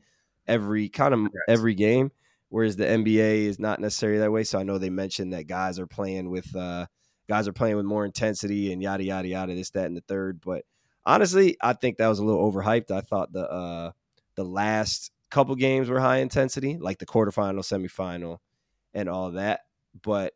every 0.48 0.88
kind 0.88 1.14
of 1.14 1.20
Yes. 1.20 1.30
every 1.48 1.74
game. 1.74 2.10
Whereas 2.48 2.76
the 2.76 2.84
NBA 2.86 3.44
is 3.46 3.58
not 3.58 3.80
necessarily 3.80 4.18
that 4.18 4.32
way. 4.32 4.44
So 4.44 4.58
I 4.58 4.64
know 4.64 4.78
they 4.78 4.90
mentioned 4.90 5.32
that 5.32 5.46
guys 5.46 5.78
are 5.78 5.86
playing 5.86 6.28
with 6.28 6.54
uh 6.56 6.86
guys 7.28 7.46
are 7.46 7.52
playing 7.52 7.76
with 7.76 7.86
more 7.86 8.04
intensity 8.04 8.72
and 8.72 8.82
yada 8.82 9.04
yada 9.04 9.28
yada 9.28 9.54
this 9.54 9.70
that 9.70 9.86
and 9.86 9.96
the 9.96 10.02
third. 10.02 10.40
But 10.40 10.64
honestly, 11.06 11.56
I 11.60 11.72
think 11.74 11.98
that 11.98 12.08
was 12.08 12.18
a 12.18 12.24
little 12.24 12.50
overhyped. 12.50 12.90
I 12.90 13.00
thought 13.00 13.32
the 13.32 13.50
uh 13.50 13.92
the 14.36 14.44
last 14.44 15.10
couple 15.30 15.54
games 15.56 15.88
were 15.88 16.00
high 16.00 16.18
intensity, 16.18 16.78
like 16.78 16.98
the 16.98 17.06
quarterfinal, 17.06 17.60
semifinal, 17.60 18.38
and 18.92 19.08
all 19.08 19.32
that. 19.32 19.60
But 20.02 20.34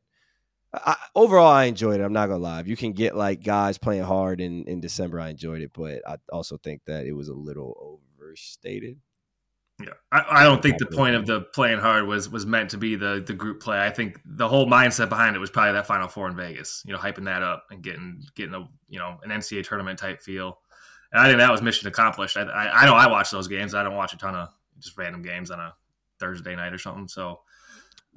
I, 0.72 0.96
overall, 1.14 1.46
I 1.46 1.64
enjoyed 1.64 2.00
it. 2.00 2.04
I'm 2.04 2.12
not 2.12 2.28
gonna 2.28 2.42
lie. 2.42 2.60
If 2.60 2.68
you 2.68 2.76
can 2.76 2.92
get 2.92 3.16
like 3.16 3.42
guys 3.42 3.78
playing 3.78 4.02
hard 4.04 4.40
in 4.40 4.64
in 4.64 4.80
December, 4.80 5.20
I 5.20 5.30
enjoyed 5.30 5.62
it. 5.62 5.72
But 5.72 6.02
I 6.06 6.16
also 6.30 6.58
think 6.58 6.84
that 6.86 7.06
it 7.06 7.12
was 7.12 7.28
a 7.28 7.34
little 7.34 8.00
overstated. 8.18 8.98
Yeah, 9.80 9.92
I, 10.10 10.40
I 10.40 10.42
don't 10.44 10.60
think 10.60 10.78
the 10.78 10.86
point 10.86 11.14
of 11.14 11.24
the 11.24 11.40
playing 11.40 11.78
hard 11.78 12.06
was 12.06 12.28
was 12.28 12.44
meant 12.44 12.70
to 12.70 12.78
be 12.78 12.96
the 12.96 13.22
the 13.24 13.32
group 13.32 13.62
play. 13.62 13.80
I 13.80 13.90
think 13.90 14.20
the 14.24 14.48
whole 14.48 14.66
mindset 14.66 15.08
behind 15.08 15.36
it 15.36 15.38
was 15.38 15.50
probably 15.50 15.74
that 15.74 15.86
Final 15.86 16.08
Four 16.08 16.28
in 16.28 16.36
Vegas. 16.36 16.82
You 16.84 16.92
know, 16.92 16.98
hyping 16.98 17.26
that 17.26 17.42
up 17.42 17.66
and 17.70 17.80
getting 17.80 18.24
getting 18.34 18.54
a 18.54 18.68
you 18.88 18.98
know 18.98 19.18
an 19.22 19.30
NCAA 19.30 19.64
tournament 19.66 19.98
type 19.98 20.20
feel. 20.20 20.58
And 21.12 21.22
I 21.22 21.26
think 21.26 21.38
that 21.38 21.52
was 21.52 21.62
mission 21.62 21.88
accomplished. 21.88 22.36
I, 22.36 22.42
I, 22.42 22.82
I 22.82 22.86
know 22.86 22.94
I 22.94 23.06
watch 23.06 23.30
those 23.30 23.48
games. 23.48 23.74
I 23.74 23.82
don't 23.82 23.94
watch 23.94 24.12
a 24.12 24.18
ton 24.18 24.34
of 24.34 24.48
just 24.80 24.98
random 24.98 25.22
games 25.22 25.50
on 25.50 25.60
a 25.60 25.74
Thursday 26.18 26.54
night 26.56 26.72
or 26.72 26.78
something. 26.78 27.08
So, 27.08 27.40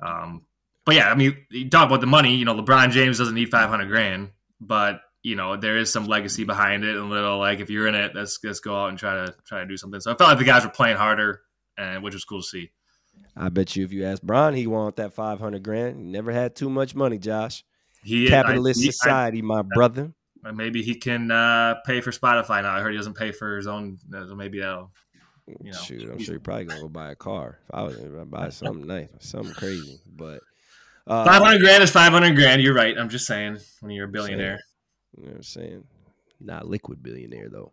um, 0.02 0.46
but 0.86 0.96
yeah, 0.96 1.12
I 1.12 1.16
mean, 1.16 1.38
you 1.52 1.70
talk 1.70 1.88
about 1.88 2.02
the 2.02 2.08
money. 2.08 2.36
You 2.36 2.46
know, 2.46 2.56
LeBron 2.56 2.90
James 2.90 3.18
doesn't 3.18 3.36
need 3.36 3.50
five 3.50 3.70
hundred 3.70 3.88
grand, 3.88 4.32
but 4.60 5.02
you 5.24 5.36
know 5.36 5.56
there 5.58 5.78
is 5.78 5.94
some 5.94 6.08
legacy 6.08 6.44
behind 6.44 6.84
it. 6.84 6.98
And 6.98 7.06
a 7.06 7.14
little 7.14 7.38
like 7.38 7.60
if 7.60 7.70
you're 7.70 7.88
in 7.88 7.96
it, 7.96 8.16
let's 8.16 8.40
let's 8.44 8.60
go 8.60 8.76
out 8.76 8.90
and 8.90 8.98
try 8.98 9.26
to 9.26 9.36
try 9.46 9.60
to 9.60 9.68
do 9.68 9.78
something. 9.78 10.02
So 10.02 10.12
I 10.12 10.16
felt 10.16 10.30
like 10.30 10.40
the 10.40 10.44
guys 10.44 10.64
were 10.64 10.72
playing 10.72 10.98
harder, 10.98 11.42
and 11.82 12.04
which 12.04 12.14
was 12.14 12.24
cool 12.26 12.42
to 12.42 12.48
see. 12.48 12.72
I 13.36 13.50
bet 13.50 13.76
you 13.76 13.84
if 13.86 13.92
you 13.92 14.06
ask 14.06 14.22
Bron, 14.22 14.54
he 14.54 14.68
want 14.68 14.96
that 14.98 15.14
five 15.14 15.40
hundred 15.40 15.64
grand. 15.64 15.98
He 15.98 16.04
never 16.04 16.32
had 16.32 16.56
too 16.56 16.70
much 16.70 16.96
money, 16.96 17.18
Josh. 17.18 17.64
He 18.04 18.28
Capitalist 18.28 18.80
I- 18.80 18.84
he- 18.84 18.92
society, 18.92 19.42
my 19.42 19.62
brother. 19.62 20.14
Maybe 20.56 20.82
he 20.82 20.96
can 20.96 21.30
uh, 21.30 21.76
pay 21.86 22.02
for 22.02 22.10
Spotify 22.10 22.64
now. 22.64 22.76
I 22.76 22.80
heard 22.82 22.92
he 22.94 22.98
doesn't 22.98 23.14
pay 23.16 23.32
for 23.32 23.58
his 23.58 23.68
own. 23.68 24.00
uh, 24.12 24.26
So 24.28 24.36
maybe 24.36 24.60
that'll. 24.60 24.92
You 25.48 25.72
know, 25.72 25.78
Shoot, 25.78 26.10
I'm 26.10 26.18
sure 26.20 26.34
you're 26.34 26.40
probably 26.40 26.66
gonna 26.66 26.82
go 26.82 26.88
buy 26.90 27.12
a 27.12 27.16
car. 27.16 27.60
If 27.70 27.76
I 27.76 27.84
was 27.84 27.96
gonna 27.98 28.26
buy 28.26 28.50
something 28.62 28.88
nice, 28.88 29.10
something 29.20 29.54
crazy. 29.54 30.00
But 30.16 30.40
Uh, 31.06 31.26
Five 31.26 31.44
hundred 31.44 31.62
grand 31.62 31.84
is 31.84 31.92
five 31.92 32.12
hundred 32.12 32.36
grand. 32.36 32.62
You're 32.62 32.74
right. 32.74 32.98
I'm 32.98 33.10
just 33.10 33.28
saying 33.28 33.58
when 33.82 33.92
you're 33.92 34.06
a 34.06 34.12
billionaire. 34.12 34.60
You 35.18 35.24
know 35.26 35.30
what 35.30 35.38
I'm 35.38 35.44
saying? 35.44 35.84
Not 36.40 36.68
liquid 36.68 37.04
billionaire 37.04 37.50
though. 37.50 37.72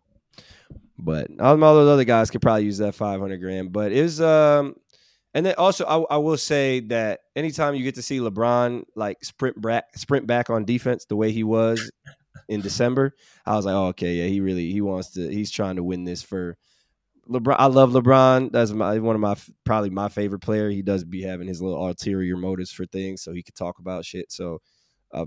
But 0.97 1.29
all, 1.39 1.57
those 1.57 1.89
other 1.89 2.03
guys 2.03 2.29
could 2.29 2.41
probably 2.41 2.65
use 2.65 2.79
that 2.79 2.95
500 2.95 3.37
grand. 3.37 3.71
But 3.71 3.91
it 3.91 4.01
was, 4.01 4.19
um, 4.19 4.75
and 5.33 5.45
then 5.45 5.55
also 5.57 5.85
I, 5.85 6.15
I 6.15 6.17
will 6.17 6.37
say 6.37 6.81
that 6.81 7.21
anytime 7.35 7.75
you 7.75 7.83
get 7.83 7.95
to 7.95 8.01
see 8.01 8.19
LeBron 8.19 8.83
like 8.95 9.23
sprint 9.23 9.61
back, 9.61 9.97
sprint 9.97 10.27
back 10.27 10.49
on 10.49 10.65
defense 10.65 11.05
the 11.05 11.15
way 11.15 11.31
he 11.31 11.43
was 11.43 11.89
in 12.49 12.61
December, 12.61 13.15
I 13.45 13.55
was 13.55 13.65
like, 13.65 13.75
oh, 13.75 13.87
okay, 13.87 14.15
yeah, 14.15 14.25
he 14.25 14.41
really 14.41 14.71
he 14.71 14.81
wants 14.81 15.11
to. 15.11 15.29
He's 15.29 15.51
trying 15.51 15.77
to 15.77 15.83
win 15.83 16.03
this 16.03 16.21
for 16.21 16.57
LeBron. 17.29 17.55
I 17.57 17.67
love 17.67 17.91
LeBron. 17.91 18.51
That's 18.51 18.71
my 18.71 18.99
one 18.99 19.15
of 19.15 19.21
my 19.21 19.35
probably 19.63 19.91
my 19.91 20.09
favorite 20.09 20.39
player. 20.39 20.69
He 20.69 20.81
does 20.81 21.05
be 21.05 21.21
having 21.21 21.47
his 21.47 21.61
little 21.61 21.87
ulterior 21.87 22.35
motives 22.35 22.71
for 22.71 22.85
things, 22.85 23.21
so 23.21 23.31
he 23.31 23.43
could 23.43 23.55
talk 23.55 23.79
about 23.79 24.05
shit. 24.05 24.31
So. 24.31 24.59
Uh, 25.13 25.25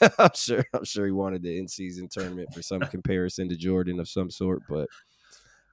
I'm 0.18 0.30
sure. 0.34 0.64
I'm 0.74 0.84
sure 0.84 1.06
he 1.06 1.12
wanted 1.12 1.42
the 1.42 1.58
in 1.58 1.68
season 1.68 2.08
tournament 2.10 2.52
for 2.52 2.62
some 2.62 2.80
comparison 2.80 3.48
to 3.48 3.56
Jordan 3.56 4.00
of 4.00 4.08
some 4.08 4.30
sort, 4.30 4.62
but 4.68 4.88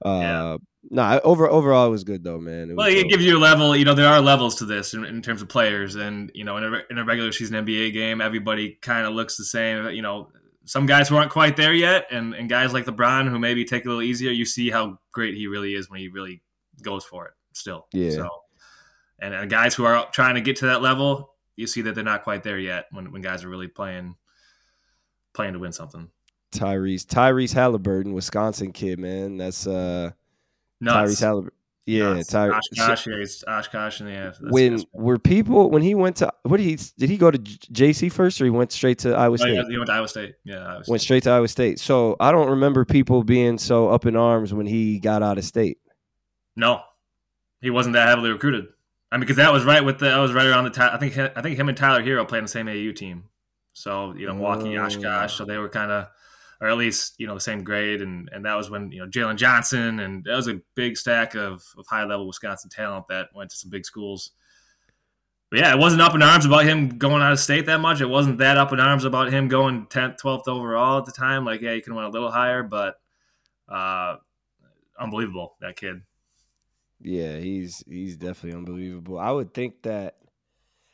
uh, 0.04 0.20
yeah. 0.20 0.56
nah. 0.90 1.20
Over 1.22 1.48
overall, 1.48 1.86
it 1.86 1.90
was 1.90 2.04
good 2.04 2.24
though, 2.24 2.38
man. 2.38 2.70
It 2.70 2.76
well, 2.76 2.88
it 2.88 3.08
gives 3.08 3.24
you 3.24 3.38
a 3.38 3.40
level. 3.40 3.76
You 3.76 3.84
know, 3.84 3.94
there 3.94 4.08
are 4.08 4.20
levels 4.20 4.56
to 4.56 4.64
this 4.64 4.94
in, 4.94 5.04
in 5.04 5.22
terms 5.22 5.42
of 5.42 5.48
players, 5.48 5.94
and 5.94 6.30
you 6.34 6.44
know, 6.44 6.56
in 6.56 6.64
a, 6.64 6.80
in 6.90 6.98
a 6.98 7.04
regular 7.04 7.32
season 7.32 7.64
NBA 7.64 7.92
game, 7.92 8.20
everybody 8.20 8.78
kind 8.82 9.06
of 9.06 9.14
looks 9.14 9.36
the 9.36 9.44
same. 9.44 9.90
You 9.90 10.02
know, 10.02 10.30
some 10.64 10.86
guys 10.86 11.08
who 11.08 11.16
aren't 11.16 11.30
quite 11.30 11.56
there 11.56 11.72
yet, 11.72 12.06
and 12.10 12.34
and 12.34 12.48
guys 12.48 12.72
like 12.72 12.86
LeBron 12.86 13.28
who 13.28 13.38
maybe 13.38 13.64
take 13.64 13.84
it 13.84 13.86
a 13.86 13.90
little 13.90 14.02
easier. 14.02 14.30
You 14.30 14.44
see 14.44 14.70
how 14.70 14.98
great 15.12 15.34
he 15.34 15.46
really 15.46 15.74
is 15.74 15.88
when 15.88 16.00
he 16.00 16.08
really 16.08 16.42
goes 16.82 17.04
for 17.04 17.26
it. 17.26 17.34
Still, 17.52 17.86
yeah. 17.92 18.10
So, 18.10 18.28
and, 19.20 19.34
and 19.34 19.50
guys 19.50 19.74
who 19.74 19.84
are 19.84 20.08
trying 20.10 20.34
to 20.34 20.40
get 20.40 20.56
to 20.56 20.66
that 20.66 20.82
level, 20.82 21.31
you 21.56 21.66
see 21.66 21.82
that 21.82 21.94
they're 21.94 22.04
not 22.04 22.22
quite 22.24 22.42
there 22.42 22.58
yet 22.58 22.86
when, 22.90 23.12
when 23.12 23.22
guys 23.22 23.44
are 23.44 23.48
really 23.48 23.68
playing 23.68 24.16
playing 25.34 25.54
to 25.54 25.58
win 25.58 25.72
something. 25.72 26.08
Tyrese 26.52 27.06
Tyrese 27.06 27.54
Halliburton, 27.54 28.12
Wisconsin 28.12 28.72
kid, 28.72 28.98
man. 28.98 29.36
That's 29.36 29.66
uh 29.66 30.10
Nuts. 30.80 31.12
Tyrese 31.12 31.20
Halliburton. 31.20 31.58
Yeah, 31.84 32.04
Tyrese. 32.04 32.60
Oshkosh, 32.78 33.06
yeah, 33.08 33.14
it's 33.16 33.44
Oshkosh, 33.44 34.00
and 34.00 34.10
yeah. 34.10 34.32
When 34.50 34.84
were 34.92 35.18
people 35.18 35.68
when 35.68 35.82
he 35.82 35.96
went 35.96 36.16
to 36.16 36.32
what 36.44 36.58
did 36.58 36.64
he 36.64 36.78
did 36.96 37.10
he 37.10 37.16
go 37.16 37.30
to 37.30 37.38
JC 37.38 38.12
first 38.12 38.40
or 38.40 38.44
he 38.44 38.50
went 38.50 38.70
straight 38.70 38.98
to 38.98 39.14
Iowa 39.14 39.36
State? 39.36 39.50
Oh, 39.50 39.54
yeah, 39.54 39.64
he 39.68 39.76
went 39.76 39.88
to 39.88 39.92
Iowa 39.94 40.08
State. 40.08 40.34
Yeah, 40.44 40.58
Iowa 40.58 40.84
State. 40.84 40.90
went 40.90 41.02
straight 41.02 41.22
to 41.24 41.30
Iowa 41.30 41.48
State. 41.48 41.80
So 41.80 42.16
I 42.20 42.30
don't 42.30 42.50
remember 42.50 42.84
people 42.84 43.24
being 43.24 43.58
so 43.58 43.88
up 43.88 44.06
in 44.06 44.14
arms 44.14 44.54
when 44.54 44.66
he 44.66 45.00
got 45.00 45.24
out 45.24 45.38
of 45.38 45.44
state. 45.44 45.78
No, 46.54 46.82
he 47.60 47.70
wasn't 47.70 47.94
that 47.94 48.08
heavily 48.08 48.30
recruited. 48.30 48.66
I 49.12 49.16
mean, 49.16 49.20
because 49.20 49.36
that 49.36 49.52
was 49.52 49.66
right 49.66 49.84
with 49.84 49.98
the 49.98 50.08
I 50.08 50.18
was 50.20 50.32
right 50.32 50.46
around 50.46 50.64
the 50.64 50.70
time. 50.70 50.90
I 50.94 50.96
think 50.96 51.18
I 51.18 51.42
think 51.42 51.58
him 51.58 51.68
and 51.68 51.76
Tyler 51.76 52.02
Herro 52.02 52.26
played 52.26 52.38
on 52.38 52.44
the 52.44 52.48
same 52.48 52.66
AU 52.66 52.92
team. 52.92 53.24
So 53.74 54.14
you 54.14 54.26
know, 54.26 54.32
Milwaukee, 54.32 54.78
oh. 54.78 54.84
Oshkosh. 54.84 55.34
So 55.34 55.44
they 55.44 55.58
were 55.58 55.68
kind 55.68 55.92
of, 55.92 56.06
or 56.62 56.68
at 56.68 56.78
least 56.78 57.16
you 57.18 57.26
know 57.26 57.34
the 57.34 57.40
same 57.40 57.62
grade, 57.62 58.00
and 58.00 58.30
and 58.32 58.46
that 58.46 58.54
was 58.54 58.70
when 58.70 58.90
you 58.90 59.00
know 59.00 59.06
Jalen 59.06 59.36
Johnson, 59.36 60.00
and 60.00 60.24
that 60.24 60.34
was 60.34 60.48
a 60.48 60.62
big 60.74 60.96
stack 60.96 61.34
of 61.34 61.62
of 61.76 61.86
high 61.86 62.04
level 62.04 62.26
Wisconsin 62.26 62.70
talent 62.70 63.06
that 63.10 63.28
went 63.34 63.50
to 63.50 63.56
some 63.56 63.70
big 63.70 63.84
schools. 63.84 64.30
But 65.50 65.60
yeah, 65.60 65.74
it 65.74 65.78
wasn't 65.78 66.00
up 66.00 66.14
in 66.14 66.22
arms 66.22 66.46
about 66.46 66.64
him 66.64 66.96
going 66.96 67.20
out 67.22 67.32
of 67.32 67.38
state 67.38 67.66
that 67.66 67.80
much. 67.80 68.00
It 68.00 68.08
wasn't 68.08 68.38
that 68.38 68.56
up 68.56 68.72
in 68.72 68.80
arms 68.80 69.04
about 69.04 69.30
him 69.30 69.48
going 69.48 69.84
10th, 69.88 70.18
12th 70.18 70.48
overall 70.48 70.96
at 70.96 71.04
the 71.04 71.12
time. 71.12 71.44
Like, 71.44 71.60
yeah, 71.60 71.72
you 71.72 71.82
can 71.82 71.94
win 71.94 72.04
a 72.06 72.08
little 72.08 72.30
higher, 72.30 72.62
but 72.62 72.94
uh, 73.68 74.16
unbelievable 74.98 75.56
that 75.60 75.76
kid. 75.76 76.00
Yeah, 77.02 77.38
he's 77.38 77.82
he's 77.88 78.16
definitely 78.16 78.56
unbelievable. 78.58 79.18
I 79.18 79.30
would 79.30 79.52
think 79.52 79.82
that 79.82 80.16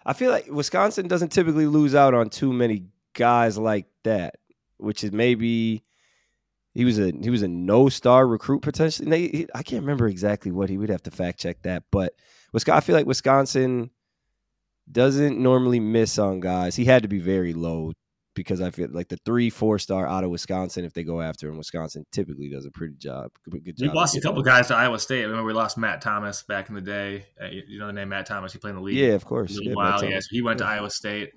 I 0.05 0.15
feel 0.15 0.31
like 0.31 0.47
Wisconsin 0.51 1.07
doesn't 1.07 1.33
typically 1.33 1.67
lose 1.67 1.95
out 1.95 2.15
on 2.15 2.31
too 2.31 2.53
many 2.53 2.85
guys 3.13 3.59
like 3.59 3.87
that, 4.05 4.37
which 4.79 5.05
is 5.05 5.13
maybe 5.13 5.85
he 6.73 6.85
was 6.85 6.99
a 6.99 7.13
he 7.13 7.29
was 7.29 7.43
a 7.43 7.49
no 7.49 7.89
star 7.89 8.27
recruit 8.27 8.63
potentially. 8.63 9.47
I 9.55 9.63
can't 9.63 9.83
remember 9.83 10.07
exactly 10.09 10.51
what 10.51 10.71
he 10.71 10.79
would 10.79 10.89
have 10.89 11.03
to 11.03 11.11
fact 11.11 11.41
check 11.41 11.63
that, 11.63 11.85
but 11.91 12.15
Wisconsin, 12.53 12.79
I 12.79 12.81
feel 12.81 12.97
like 12.97 13.07
Wisconsin 13.07 13.91
doesn't 14.91 15.39
normally 15.39 15.81
miss 15.81 16.19
on 16.19 16.41
guys. 16.41 16.75
He 16.75 16.87
had 16.87 17.03
to 17.03 17.09
be 17.09 17.19
very 17.19 17.53
low 17.53 17.93
because 18.39 18.61
I 18.61 18.71
feel 18.71 18.89
like 18.91 19.09
the 19.09 19.19
three, 19.25 19.51
four 19.51 19.79
star 19.79 20.07
out 20.07 20.25
of 20.25 20.31
Wisconsin, 20.31 20.85
if 20.85 20.93
they 20.93 21.03
go 21.03 21.21
after 21.21 21.49
him, 21.49 21.59
Wisconsin 21.59 22.07
typically 22.13 22.49
does 22.49 22.65
a 22.65 22.71
pretty 22.71 22.95
job. 22.95 23.31
Good 23.51 23.77
job. 23.77 23.81
We 23.81 23.89
lost 23.89 24.17
a 24.17 24.21
couple 24.21 24.43
guys 24.43 24.69
to 24.69 24.77
Iowa 24.77 24.99
State. 24.99 25.21
I 25.21 25.25
remember 25.25 25.45
we 25.45 25.53
lost 25.53 25.77
Matt 25.77 26.01
Thomas 26.01 26.43
back 26.45 26.69
in 26.69 26.75
the 26.75 26.81
day. 26.81 27.27
Uh, 27.41 27.47
you 27.47 27.79
know 27.79 27.89
the 27.89 27.93
name 27.93 28.09
Matt 28.09 28.27
Thomas. 28.27 28.53
He 28.53 28.59
played 28.59 28.71
in 28.71 28.77
the 28.77 28.83
league. 28.83 28.97
Yeah, 28.97 29.15
of 29.15 29.25
course. 29.25 29.59
yeah, 29.61 29.75
while. 29.75 30.03
Yeah, 30.05 30.21
so 30.21 30.29
he 30.31 30.41
went 30.41 30.61
yeah. 30.61 30.67
to 30.67 30.73
Iowa 30.73 30.91
State. 30.91 31.33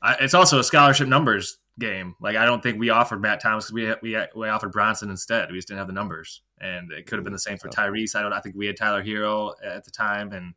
Uh, 0.00 0.14
it's 0.20 0.34
also 0.34 0.60
a 0.60 0.64
scholarship 0.64 1.08
numbers 1.08 1.58
game. 1.78 2.14
Like 2.20 2.36
I 2.36 2.44
don't 2.44 2.62
think 2.62 2.78
we 2.78 2.90
offered 2.90 3.20
Matt 3.20 3.40
Thomas 3.40 3.70
because 3.70 3.98
we, 4.02 4.14
we 4.14 4.26
we 4.36 4.48
offered 4.48 4.72
Bronson 4.72 5.10
instead. 5.10 5.50
We 5.50 5.58
just 5.58 5.68
didn't 5.68 5.78
have 5.78 5.88
the 5.88 5.92
numbers, 5.92 6.42
and 6.60 6.92
it 6.92 7.06
could 7.06 7.18
have 7.18 7.24
been 7.24 7.32
the 7.32 7.38
same 7.38 7.58
for 7.58 7.68
Tyrese. 7.68 8.14
I 8.14 8.22
don't. 8.22 8.32
I 8.32 8.40
think 8.40 8.54
we 8.56 8.66
had 8.66 8.76
Tyler 8.76 9.02
Herro 9.02 9.54
at 9.64 9.84
the 9.84 9.90
time, 9.90 10.32
and 10.32 10.54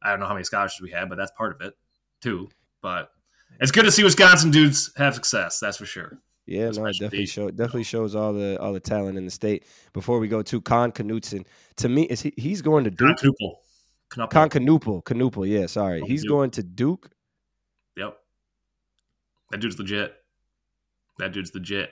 I 0.00 0.10
don't 0.10 0.20
know 0.20 0.26
how 0.26 0.34
many 0.34 0.44
scholarships 0.44 0.80
we 0.80 0.92
had, 0.92 1.08
but 1.08 1.18
that's 1.18 1.32
part 1.32 1.54
of 1.54 1.66
it 1.66 1.74
too. 2.20 2.48
But 2.80 3.10
it's 3.60 3.70
good 3.70 3.84
to 3.84 3.92
see 3.92 4.04
Wisconsin 4.04 4.50
dudes 4.50 4.92
have 4.96 5.14
success. 5.14 5.58
That's 5.60 5.76
for 5.76 5.86
sure. 5.86 6.18
Yeah, 6.46 6.70
no, 6.70 6.86
it 6.86 6.94
definitely 6.94 7.26
show 7.26 7.50
definitely 7.50 7.84
shows 7.84 8.16
all 8.16 8.32
the 8.32 8.60
all 8.60 8.72
the 8.72 8.80
talent 8.80 9.16
in 9.16 9.24
the 9.24 9.30
state. 9.30 9.64
Before 9.92 10.18
we 10.18 10.26
go 10.26 10.42
to 10.42 10.60
Kon 10.60 10.90
Knutson, 10.90 11.46
to 11.76 11.88
me, 11.88 12.02
is 12.04 12.20
he 12.20 12.32
he's 12.36 12.62
going 12.62 12.84
to 12.84 12.90
Duke? 12.90 13.18
Kon 14.08 14.28
Knueppel. 14.50 15.02
Knueppel, 15.04 15.48
yeah, 15.48 15.66
sorry. 15.66 16.02
He's 16.02 16.24
going 16.24 16.50
to 16.52 16.62
Duke. 16.62 17.10
Yep. 17.96 18.16
That 19.50 19.60
dude's 19.60 19.78
legit. 19.78 20.14
That 21.18 21.32
dude's 21.32 21.54
legit. 21.54 21.90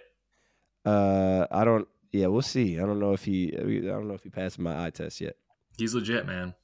Uh, 0.84 1.46
I 1.50 1.64
don't. 1.64 1.86
Yeah, 2.10 2.26
we'll 2.26 2.42
see. 2.42 2.78
I 2.78 2.86
don't 2.86 2.98
know 2.98 3.12
if 3.12 3.24
he. 3.24 3.54
I 3.56 3.60
don't 3.60 4.08
know 4.08 4.14
if 4.14 4.22
he 4.24 4.30
passed 4.30 4.58
my 4.58 4.86
eye 4.86 4.90
test 4.90 5.20
yet. 5.20 5.36
He's 5.78 5.94
legit, 5.94 6.26
man. 6.26 6.54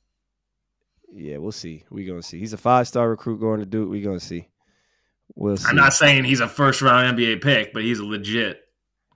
Yeah, 1.12 1.36
we'll 1.36 1.52
see. 1.52 1.84
We 1.90 2.04
gonna 2.04 2.22
see. 2.22 2.40
He's 2.40 2.52
a 2.52 2.58
five 2.58 2.88
star 2.88 3.08
recruit 3.08 3.38
going 3.38 3.60
to 3.60 3.66
Duke. 3.66 3.88
We 3.88 4.00
gonna 4.00 4.18
see. 4.18 4.48
We'll 5.34 5.58
I'm 5.66 5.76
not 5.76 5.92
saying 5.92 6.24
he's 6.24 6.40
a 6.40 6.48
first 6.48 6.82
round 6.82 7.18
NBA 7.18 7.42
pick, 7.42 7.72
but 7.72 7.82
he's 7.82 7.98
a 7.98 8.04
legit. 8.04 8.62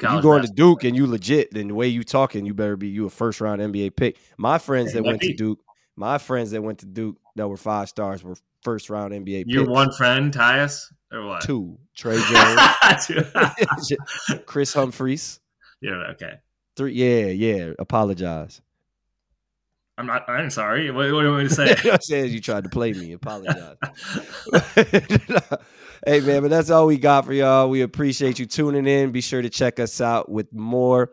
If 0.02 0.10
you 0.10 0.22
going 0.22 0.42
to 0.42 0.48
Duke 0.48 0.84
and 0.84 0.96
you 0.96 1.06
legit, 1.06 1.52
then 1.52 1.68
the 1.68 1.74
way 1.74 1.88
you 1.88 2.02
talking, 2.02 2.46
you 2.46 2.54
better 2.54 2.76
be 2.76 2.88
you 2.88 3.06
a 3.06 3.10
first 3.10 3.40
round 3.40 3.60
NBA 3.60 3.96
pick. 3.96 4.16
My 4.38 4.58
friends 4.58 4.94
that 4.94 5.02
went 5.02 5.20
to 5.20 5.34
Duke, 5.34 5.60
my 5.96 6.18
friends 6.18 6.52
that 6.52 6.62
went 6.62 6.78
to 6.78 6.86
Duke 6.86 7.18
that 7.36 7.46
were 7.46 7.58
five 7.58 7.88
stars 7.88 8.24
were 8.24 8.36
first 8.62 8.88
round 8.88 9.12
NBA. 9.12 9.44
Your 9.46 9.64
picks. 9.64 9.70
one 9.70 9.92
friend, 9.92 10.32
Tyus, 10.32 10.86
or 11.12 11.26
what? 11.26 11.42
Two, 11.42 11.78
Tre 11.96 12.18
Jones, 12.30 13.92
Chris 14.46 14.72
Humphreys. 14.72 15.40
Yeah. 15.82 16.12
Okay. 16.12 16.34
Three. 16.76 16.94
Yeah. 16.94 17.26
Yeah. 17.26 17.72
Apologize. 17.78 18.62
I'm 20.00 20.06
not. 20.06 20.24
I'm 20.30 20.48
sorry. 20.48 20.90
What, 20.90 21.12
what 21.12 21.20
do 21.20 21.26
you 21.26 21.32
want 21.32 21.42
me 21.42 21.48
to 21.50 21.54
say? 21.82 21.90
I 21.90 21.98
said 21.98 22.30
you 22.30 22.40
tried 22.40 22.64
to 22.64 22.70
play 22.70 22.94
me. 22.94 23.12
Apologize. 23.12 23.76
hey 26.06 26.20
man, 26.20 26.40
but 26.40 26.48
that's 26.48 26.70
all 26.70 26.86
we 26.86 26.96
got 26.96 27.26
for 27.26 27.34
y'all. 27.34 27.68
We 27.68 27.82
appreciate 27.82 28.38
you 28.38 28.46
tuning 28.46 28.86
in. 28.86 29.12
Be 29.12 29.20
sure 29.20 29.42
to 29.42 29.50
check 29.50 29.78
us 29.78 30.00
out 30.00 30.30
with 30.30 30.50
more 30.54 31.12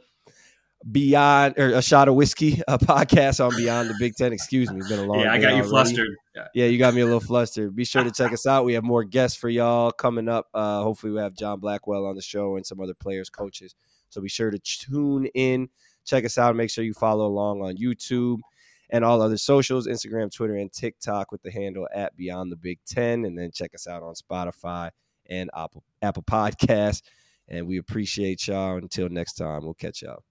Beyond 0.90 1.56
or 1.58 1.72
a 1.72 1.82
shot 1.82 2.08
of 2.08 2.16
Wisky, 2.16 2.62
a 2.66 2.78
podcast 2.78 3.46
on 3.46 3.54
Beyond 3.58 3.90
the 3.90 3.96
Big 4.00 4.16
Ten. 4.16 4.32
Excuse 4.32 4.72
me, 4.72 4.78
it's 4.78 4.88
been 4.88 5.00
a 5.00 5.04
long. 5.04 5.20
Yeah, 5.20 5.34
I 5.34 5.38
got 5.38 5.50
you 5.50 5.56
already. 5.56 5.70
flustered. 5.70 6.16
Yeah. 6.34 6.48
yeah. 6.54 6.66
you 6.68 6.78
got 6.78 6.94
me 6.94 7.02
a 7.02 7.06
little 7.06 7.20
flustered. 7.20 7.76
Be 7.76 7.84
sure 7.84 8.06
to 8.06 8.12
check 8.12 8.32
us 8.32 8.48
out. 8.48 8.64
We 8.64 8.74
have 8.76 8.86
more 8.86 9.04
guests 9.04 9.36
for 9.38 9.50
y'all 9.50 9.92
coming 9.92 10.30
up. 10.30 10.48
Uh, 10.54 10.84
hopefully, 10.84 11.12
we 11.12 11.20
have 11.20 11.36
John 11.36 11.60
Blackwell 11.60 12.06
on 12.06 12.16
the 12.16 12.22
show 12.22 12.56
and 12.56 12.66
some 12.66 12.80
other 12.80 12.94
players, 12.94 13.30
coaches. 13.30 13.76
So 14.10 14.22
be 14.22 14.30
sure 14.30 14.50
to 14.50 14.60
tune 14.60 15.26
in, 15.34 15.68
check 16.06 16.24
us 16.24 16.38
out, 16.38 16.56
make 16.56 16.70
sure 16.70 16.86
you 16.86 16.94
follow 16.94 17.26
along 17.26 17.64
on 17.64 17.76
YouTube 17.76 18.38
and 18.90 19.04
all 19.04 19.22
other 19.22 19.38
socials 19.38 19.88
Instagram, 19.88 20.32
Twitter, 20.32 20.56
and 20.56 20.72
TikTok 20.72 21.32
with 21.32 21.42
the 21.42 21.52
handle 21.52 21.88
at 21.94 22.16
Beyond 22.16 22.52
the 22.52 22.56
Big 22.56 22.80
Ten. 22.86 23.26
And 23.26 23.38
then 23.38 23.52
check 23.52 23.74
us 23.74 23.88
out 23.88 24.04
on 24.04 24.14
Spotify 24.16 24.92
and 25.30 25.50
Apple, 25.56 25.84
Apple 26.02 26.24
Podcasts. 26.24 27.02
And 27.50 27.68
we 27.68 27.78
appreciate 27.78 28.48
y'all. 28.48 28.78
Until 28.78 29.10
next 29.10 29.34
time, 29.34 29.64
we'll 29.64 29.74
catch 29.74 30.02
y'all. 30.02 30.24